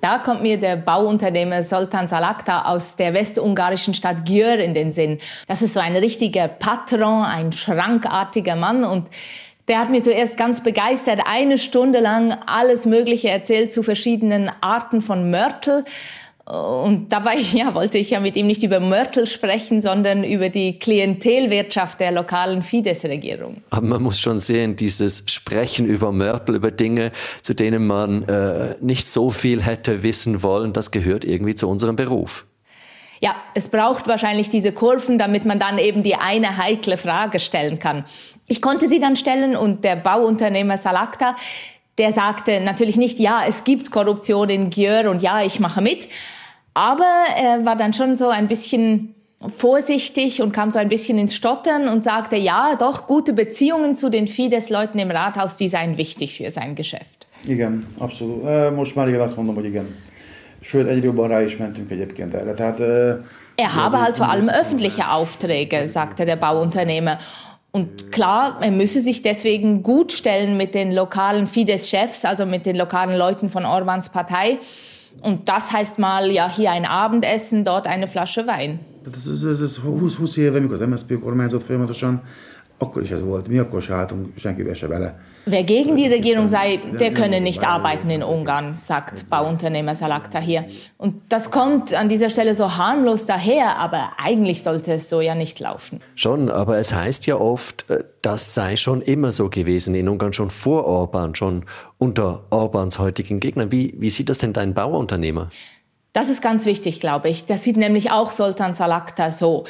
Da 0.00 0.18
kommt 0.18 0.42
mir 0.42 0.58
der 0.58 0.76
Bauunternehmer 0.76 1.62
Soltan 1.62 2.08
Salakta 2.08 2.62
aus 2.62 2.96
der 2.96 3.12
westungarischen 3.12 3.92
Stadt 3.92 4.26
Győr 4.26 4.56
in 4.56 4.72
den 4.72 4.92
Sinn. 4.92 5.18
Das 5.46 5.60
ist 5.60 5.74
so 5.74 5.80
ein 5.80 5.94
richtiger 5.94 6.48
Patron, 6.48 7.22
ein 7.22 7.52
schrankartiger 7.52 8.56
Mann 8.56 8.84
und 8.84 9.08
der 9.68 9.78
hat 9.78 9.90
mir 9.90 10.02
zuerst 10.02 10.36
ganz 10.36 10.62
begeistert 10.62 11.20
eine 11.26 11.58
Stunde 11.58 12.00
lang 12.00 12.36
alles 12.46 12.86
Mögliche 12.86 13.28
erzählt 13.28 13.72
zu 13.72 13.82
verschiedenen 13.82 14.50
Arten 14.60 15.02
von 15.02 15.30
Mörtel. 15.30 15.84
Und 16.50 17.12
dabei 17.12 17.36
ja, 17.52 17.74
wollte 17.74 17.98
ich 17.98 18.10
ja 18.10 18.18
mit 18.18 18.34
ihm 18.34 18.46
nicht 18.46 18.62
über 18.62 18.80
Mörtel 18.80 19.26
sprechen, 19.26 19.80
sondern 19.80 20.24
über 20.24 20.48
die 20.48 20.78
Klientelwirtschaft 20.78 22.00
der 22.00 22.10
lokalen 22.10 22.62
Fidesz-Regierung. 22.62 23.62
Aber 23.70 23.86
man 23.86 24.02
muss 24.02 24.18
schon 24.18 24.38
sehen, 24.38 24.74
dieses 24.74 25.22
Sprechen 25.26 25.86
über 25.86 26.10
Mörtel, 26.10 26.56
über 26.56 26.72
Dinge, 26.72 27.12
zu 27.42 27.54
denen 27.54 27.86
man 27.86 28.24
äh, 28.24 28.74
nicht 28.80 29.06
so 29.06 29.30
viel 29.30 29.62
hätte 29.62 30.02
wissen 30.02 30.42
wollen, 30.42 30.72
das 30.72 30.90
gehört 30.90 31.24
irgendwie 31.24 31.54
zu 31.54 31.68
unserem 31.68 31.94
Beruf. 31.94 32.46
Ja, 33.20 33.36
es 33.54 33.68
braucht 33.68 34.08
wahrscheinlich 34.08 34.48
diese 34.48 34.72
Kurven, 34.72 35.18
damit 35.18 35.44
man 35.44 35.58
dann 35.58 35.78
eben 35.78 36.02
die 36.02 36.14
eine 36.14 36.56
heikle 36.56 36.96
Frage 36.96 37.38
stellen 37.38 37.78
kann. 37.78 38.04
Ich 38.48 38.62
konnte 38.62 38.88
sie 38.88 38.98
dann 38.98 39.14
stellen 39.14 39.54
und 39.54 39.84
der 39.84 39.96
Bauunternehmer 39.96 40.78
Salakta, 40.78 41.36
der 41.98 42.12
sagte 42.12 42.60
natürlich 42.60 42.96
nicht, 42.96 43.20
ja, 43.20 43.44
es 43.46 43.62
gibt 43.62 43.90
Korruption 43.90 44.48
in 44.48 44.70
Győr 44.70 45.08
und 45.10 45.20
ja, 45.20 45.42
ich 45.42 45.60
mache 45.60 45.82
mit. 45.82 46.08
Aber 46.74 47.04
er 47.36 47.64
war 47.64 47.76
dann 47.76 47.92
schon 47.92 48.16
so 48.16 48.28
ein 48.28 48.48
bisschen 48.48 49.14
vorsichtig 49.48 50.42
und 50.42 50.52
kam 50.52 50.70
so 50.70 50.78
ein 50.78 50.88
bisschen 50.88 51.18
ins 51.18 51.34
Stottern 51.34 51.88
und 51.88 52.04
sagte, 52.04 52.36
ja, 52.36 52.76
doch, 52.78 53.06
gute 53.06 53.32
Beziehungen 53.32 53.96
zu 53.96 54.10
den 54.10 54.26
Fidesz-Leuten 54.26 54.98
im 54.98 55.10
Rathaus, 55.10 55.56
die 55.56 55.68
seien 55.68 55.96
wichtig 55.96 56.36
für 56.36 56.50
sein 56.50 56.74
Geschäft. 56.74 57.26
Igen, 57.46 57.86
abszolút. 57.98 58.42
Most 58.76 58.96
már 58.96 59.08
igen 59.08 59.20
azt 59.20 59.36
mondom, 59.36 59.54
hogy 59.54 59.64
igen. 59.64 59.96
Sőt, 60.60 60.88
egyre 60.88 61.04
jobban 61.04 61.28
rá 61.28 61.42
is 61.42 61.56
mentünk 61.56 61.90
egyébként 61.90 62.34
erre. 62.34 62.54
Tehát, 62.54 62.80
er 63.54 63.68
habe 63.68 63.96
halt 63.96 64.16
vor 64.16 64.26
allem 64.26 64.48
öffentliche 64.48 65.04
Aufträge, 65.04 65.86
sagte 65.86 66.24
der 66.24 66.36
Bauunternehmer. 66.36 67.18
Und 67.70 68.10
klar, 68.10 68.58
er 68.60 68.70
müsse 68.70 69.00
sich 69.00 69.22
deswegen 69.22 69.82
gut 69.82 70.12
stellen 70.12 70.56
mit 70.56 70.74
den 70.74 70.92
lokalen 70.92 71.46
Fidesz-Chefs, 71.46 72.24
also 72.24 72.44
mit 72.44 72.66
den 72.66 72.76
lokalen 72.76 73.16
Leuten 73.16 73.48
von 73.48 73.64
Orbans 73.64 74.08
Partei. 74.08 74.58
Und 75.20 75.48
das 75.48 75.72
heißt 75.72 75.98
mal, 75.98 76.30
ja, 76.30 76.50
hier 76.50 76.70
ein 76.70 76.84
Abendessen, 76.84 77.64
dort 77.64 77.86
eine 77.86 78.06
Flasche 78.06 78.46
Wein. 78.46 78.80
Ez, 79.06 79.26
ez, 79.26 79.44
ez, 79.44 79.60
ez 79.60 79.78
20, 79.78 80.14
20 80.14 80.36
éve, 80.36 80.60
mikor 80.60 80.74
az 80.74 80.88
MSZP 80.88 81.20
kormányzott 81.20 81.62
folyamatosan, 81.62 82.22
akkor 82.82 83.02
is 83.02 83.10
ez 83.10 83.22
volt. 83.22 83.48
Mi 83.48 83.58
akkor 83.58 83.82
se 83.82 83.94
álltunk 83.94 84.26
senkivel 84.36 84.74
se 84.74 84.86
bele. 84.86 85.18
Wer 85.44 85.64
gegen 85.64 85.96
die 85.96 86.08
Regierung 86.08 86.48
sei, 86.48 86.80
der 86.98 87.12
könne 87.12 87.40
nicht 87.40 87.64
arbeiten 87.64 88.10
in 88.10 88.22
Ungarn, 88.22 88.76
sagt 88.78 89.28
Bauunternehmer 89.28 89.94
Salakta 89.94 90.38
hier. 90.38 90.64
Und 90.96 91.14
das 91.28 91.50
kommt 91.50 91.94
an 91.94 92.08
dieser 92.08 92.30
Stelle 92.30 92.54
so 92.54 92.76
harmlos 92.76 93.26
daher, 93.26 93.78
aber 93.78 94.12
eigentlich 94.18 94.62
sollte 94.62 94.92
es 94.92 95.08
so 95.08 95.20
ja 95.20 95.34
nicht 95.34 95.60
laufen. 95.60 96.00
Schon, 96.14 96.50
aber 96.50 96.78
es 96.78 96.94
heißt 96.94 97.26
ja 97.26 97.36
oft, 97.36 97.88
äh, 97.90 98.04
das 98.22 98.54
sei 98.54 98.76
schon 98.76 99.02
immer 99.02 99.30
so 99.30 99.48
gewesen 99.48 99.94
in 99.94 100.08
Ungarn, 100.08 100.32
schon 100.32 100.50
vor 100.50 100.84
Orban, 100.84 101.34
schon 101.34 101.64
unter 101.98 102.44
Orbans 102.50 102.98
heutigen 102.98 103.40
Gegnern. 103.40 103.72
Wie, 103.72 103.94
wie 103.98 104.10
sieht 104.10 104.28
das 104.28 104.38
denn 104.38 104.52
dein 104.52 104.74
Bauunternehmer? 104.74 105.50
Das 106.12 106.28
ist 106.28 106.42
ganz 106.42 106.66
wichtig, 106.66 107.00
glaube 107.00 107.28
ich. 107.28 107.44
Das 107.46 107.62
sieht 107.62 107.76
nämlich 107.76 108.10
auch 108.10 108.30
Soltan 108.30 108.74
Salakta 108.74 109.30
so. 109.30 109.64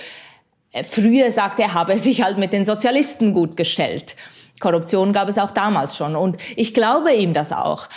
Äh, 0.72 0.84
früher 0.84 1.30
sagt 1.30 1.58
er, 1.58 1.66
er 1.66 1.74
habe 1.74 1.98
sich 1.98 2.22
halt 2.22 2.38
mit 2.38 2.52
den 2.52 2.64
Sozialisten 2.64 3.34
gut 3.34 3.56
gestellt. 3.56 4.16
Korruption 4.60 5.12
gab 5.12 5.28
es 5.28 5.38
auch 5.38 5.50
damals 5.50 5.96
schon 5.96 6.16
und 6.16 6.36
ich 6.56 6.74
glaube 6.74 7.12
ihm 7.14 7.32
das 7.32 7.52
auch. 7.52 7.88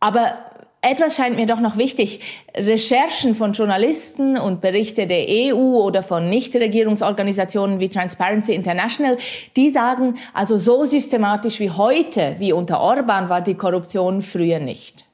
Aber 0.00 0.34
etwas 0.80 1.16
scheint 1.16 1.36
mir 1.36 1.46
doch 1.46 1.60
noch 1.60 1.78
wichtig. 1.78 2.20
Recherchen 2.54 3.34
von 3.34 3.52
Journalisten 3.52 4.36
und 4.36 4.60
Berichte 4.60 5.06
der 5.06 5.26
EU 5.28 5.82
oder 5.82 6.02
von 6.02 6.28
Nichtregierungsorganisationen 6.28 7.80
wie 7.80 7.88
Transparency 7.88 8.54
International, 8.54 9.16
die 9.56 9.70
sagen, 9.70 10.16
also 10.34 10.58
so 10.58 10.84
systematisch 10.84 11.58
wie 11.58 11.70
heute, 11.70 12.36
wie 12.38 12.52
unter 12.52 12.80
Orban, 12.80 13.30
war 13.30 13.40
die 13.40 13.54
Korruption 13.54 14.20
früher 14.20 14.60
nicht. 14.60 15.06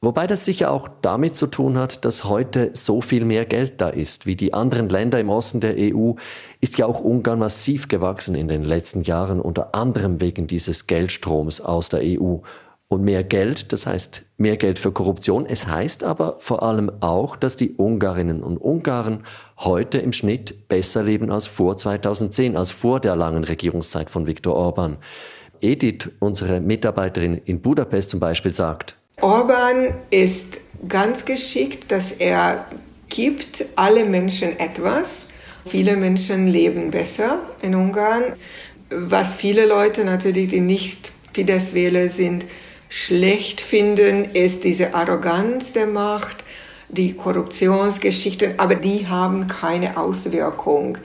Wobei 0.00 0.28
das 0.28 0.44
sicher 0.44 0.70
auch 0.70 0.86
damit 1.02 1.34
zu 1.34 1.48
tun 1.48 1.76
hat, 1.76 2.04
dass 2.04 2.22
heute 2.22 2.70
so 2.72 3.00
viel 3.00 3.24
mehr 3.24 3.44
Geld 3.44 3.80
da 3.80 3.88
ist. 3.88 4.26
Wie 4.26 4.36
die 4.36 4.54
anderen 4.54 4.88
Länder 4.88 5.18
im 5.18 5.28
Osten 5.28 5.58
der 5.58 5.74
EU 5.76 6.12
ist 6.60 6.78
ja 6.78 6.86
auch 6.86 7.00
Ungarn 7.00 7.40
massiv 7.40 7.88
gewachsen 7.88 8.36
in 8.36 8.46
den 8.46 8.62
letzten 8.62 9.02
Jahren, 9.02 9.40
unter 9.40 9.74
anderem 9.74 10.20
wegen 10.20 10.46
dieses 10.46 10.86
Geldstroms 10.86 11.60
aus 11.60 11.88
der 11.88 12.02
EU. 12.04 12.36
Und 12.86 13.02
mehr 13.02 13.24
Geld, 13.24 13.72
das 13.72 13.86
heißt 13.86 14.22
mehr 14.36 14.56
Geld 14.56 14.78
für 14.78 14.92
Korruption. 14.92 15.46
Es 15.46 15.66
heißt 15.66 16.04
aber 16.04 16.36
vor 16.38 16.62
allem 16.62 16.92
auch, 17.00 17.34
dass 17.34 17.56
die 17.56 17.72
Ungarinnen 17.72 18.44
und 18.44 18.56
Ungarn 18.56 19.24
heute 19.58 19.98
im 19.98 20.12
Schnitt 20.12 20.68
besser 20.68 21.02
leben 21.02 21.32
als 21.32 21.48
vor 21.48 21.76
2010, 21.76 22.56
als 22.56 22.70
vor 22.70 23.00
der 23.00 23.16
langen 23.16 23.42
Regierungszeit 23.42 24.10
von 24.10 24.28
Viktor 24.28 24.54
Orban. 24.54 24.98
Edith, 25.60 26.10
unsere 26.20 26.60
Mitarbeiterin 26.60 27.36
in 27.44 27.60
Budapest 27.60 28.10
zum 28.10 28.20
Beispiel, 28.20 28.52
sagt, 28.52 28.97
Orban 29.20 29.94
ist 30.10 30.60
ganz 30.88 31.24
geschickt, 31.24 31.90
dass 31.90 32.12
er 32.12 32.66
gibt 33.08 33.64
alle 33.74 34.04
Menschen 34.04 34.58
etwas. 34.60 35.26
Viele 35.66 35.96
Menschen 35.96 36.46
leben 36.46 36.92
besser 36.92 37.40
in 37.62 37.74
Ungarn. 37.74 38.34
Was 38.90 39.34
viele 39.34 39.66
Leute 39.66 40.04
natürlich, 40.04 40.48
die 40.48 40.60
nicht 40.60 41.12
Fidesz-Wähler 41.32 42.08
sind, 42.08 42.44
schlecht 42.88 43.60
finden, 43.60 44.24
ist 44.24 44.62
diese 44.64 44.94
Arroganz 44.94 45.72
der 45.72 45.86
Macht, 45.86 46.44
die 46.88 47.14
Korruptionsgeschichten, 47.14 48.58
aber 48.58 48.76
die 48.76 49.08
haben 49.08 49.48
keine 49.48 49.98
Auswirkung 49.98 50.96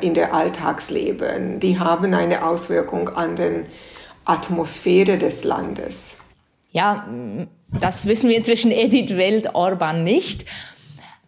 in 0.00 0.14
der 0.14 0.34
Alltagsleben. 0.34 1.60
Die 1.60 1.78
haben 1.78 2.14
eine 2.14 2.44
Auswirkung 2.44 3.08
an 3.10 3.36
die 3.36 3.62
Atmosphäre 4.24 5.18
des 5.18 5.44
Landes. 5.44 6.16
Ja, 6.70 7.06
das 7.80 8.06
wissen 8.06 8.28
wir 8.28 8.36
inzwischen 8.36 8.70
Edith 8.70 9.16
Welt-Orban 9.16 10.04
nicht. 10.04 10.44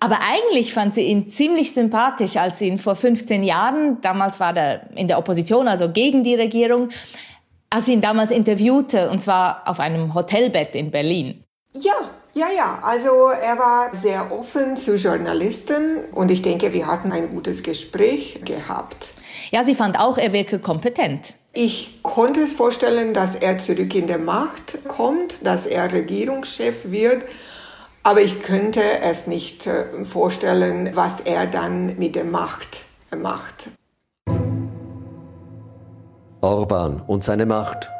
Aber 0.00 0.18
eigentlich 0.20 0.74
fand 0.74 0.94
sie 0.94 1.02
ihn 1.02 1.28
ziemlich 1.28 1.72
sympathisch, 1.72 2.36
als 2.36 2.58
sie 2.58 2.66
ihn 2.66 2.78
vor 2.78 2.96
15 2.96 3.44
Jahren, 3.44 4.00
damals 4.00 4.40
war 4.40 4.56
er 4.56 4.90
in 4.96 5.06
der 5.06 5.18
Opposition, 5.18 5.68
also 5.68 5.90
gegen 5.92 6.24
die 6.24 6.34
Regierung, 6.34 6.88
als 7.70 7.86
sie 7.86 7.92
ihn 7.92 8.00
damals 8.00 8.32
interviewte, 8.32 9.10
und 9.10 9.22
zwar 9.22 9.62
auf 9.66 9.78
einem 9.78 10.12
Hotelbett 10.12 10.74
in 10.74 10.90
Berlin. 10.90 11.44
Ja, 11.74 12.10
ja, 12.34 12.46
ja. 12.54 12.80
Also 12.82 13.28
er 13.28 13.58
war 13.58 13.94
sehr 13.94 14.32
offen 14.32 14.76
zu 14.76 14.96
Journalisten 14.96 16.04
und 16.12 16.30
ich 16.30 16.42
denke, 16.42 16.72
wir 16.72 16.86
hatten 16.86 17.12
ein 17.12 17.30
gutes 17.30 17.62
Gespräch 17.62 18.40
gehabt. 18.44 19.14
Ja, 19.52 19.64
sie 19.64 19.74
fand 19.74 19.98
auch, 19.98 20.16
er 20.16 20.32
wirke 20.32 20.58
kompetent. 20.58 21.34
Ich 21.52 22.02
konnte 22.02 22.40
es 22.40 22.54
vorstellen, 22.54 23.12
dass 23.12 23.34
er 23.34 23.58
zurück 23.58 23.94
in 23.94 24.06
der 24.06 24.18
Macht 24.18 24.88
kommt, 24.88 25.46
dass 25.46 25.66
er 25.66 25.92
Regierungschef 25.92 26.90
wird, 26.90 27.26
aber 28.02 28.22
ich 28.22 28.40
könnte 28.40 28.80
es 29.02 29.26
nicht 29.26 29.66
äh, 29.66 30.04
vorstellen, 30.04 30.92
was 30.94 31.20
er 31.20 31.46
dann 31.46 31.98
mit 31.98 32.14
der 32.14 32.24
Macht 32.24 32.86
macht. 33.14 33.68
Orban 36.40 37.02
und 37.06 37.22
seine 37.22 37.44
Macht. 37.44 37.90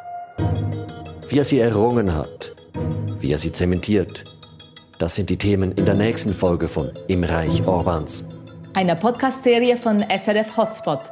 Wie 1.27 1.37
er 1.37 1.45
sie 1.45 1.59
errungen 1.59 2.15
hat, 2.15 2.55
wie 3.19 3.31
er 3.31 3.37
sie 3.37 3.51
zementiert. 3.51 4.25
Das 4.97 5.13
sind 5.13 5.29
die 5.29 5.37
Themen 5.37 5.71
in 5.73 5.85
der 5.85 5.95
nächsten 5.95 6.33
Folge 6.33 6.67
von 6.67 6.91
Im 7.07 7.23
Reich 7.23 7.65
Orbans. 7.67 8.25
Einer 8.75 8.95
Podcast-Serie 8.95 9.77
von 9.77 10.03
SRF 10.09 10.57
Hotspot. 10.57 11.11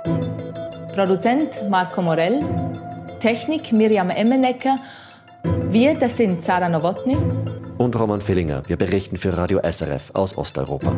Produzent 0.95 1.69
Marco 1.69 2.01
Morell, 2.01 2.43
Technik 3.19 3.71
Miriam 3.71 4.09
Emmenecker. 4.09 4.79
Wir, 5.69 5.93
das 5.93 6.17
sind 6.17 6.41
Sarah 6.41 6.69
Nowotny 6.69 7.17
und 7.77 7.99
Roman 7.99 8.19
Fillinger. 8.19 8.63
Wir 8.65 8.77
berichten 8.77 9.15
für 9.15 9.37
Radio 9.37 9.59
SRF 9.63 10.09
aus 10.15 10.35
Osteuropa. 10.37 10.95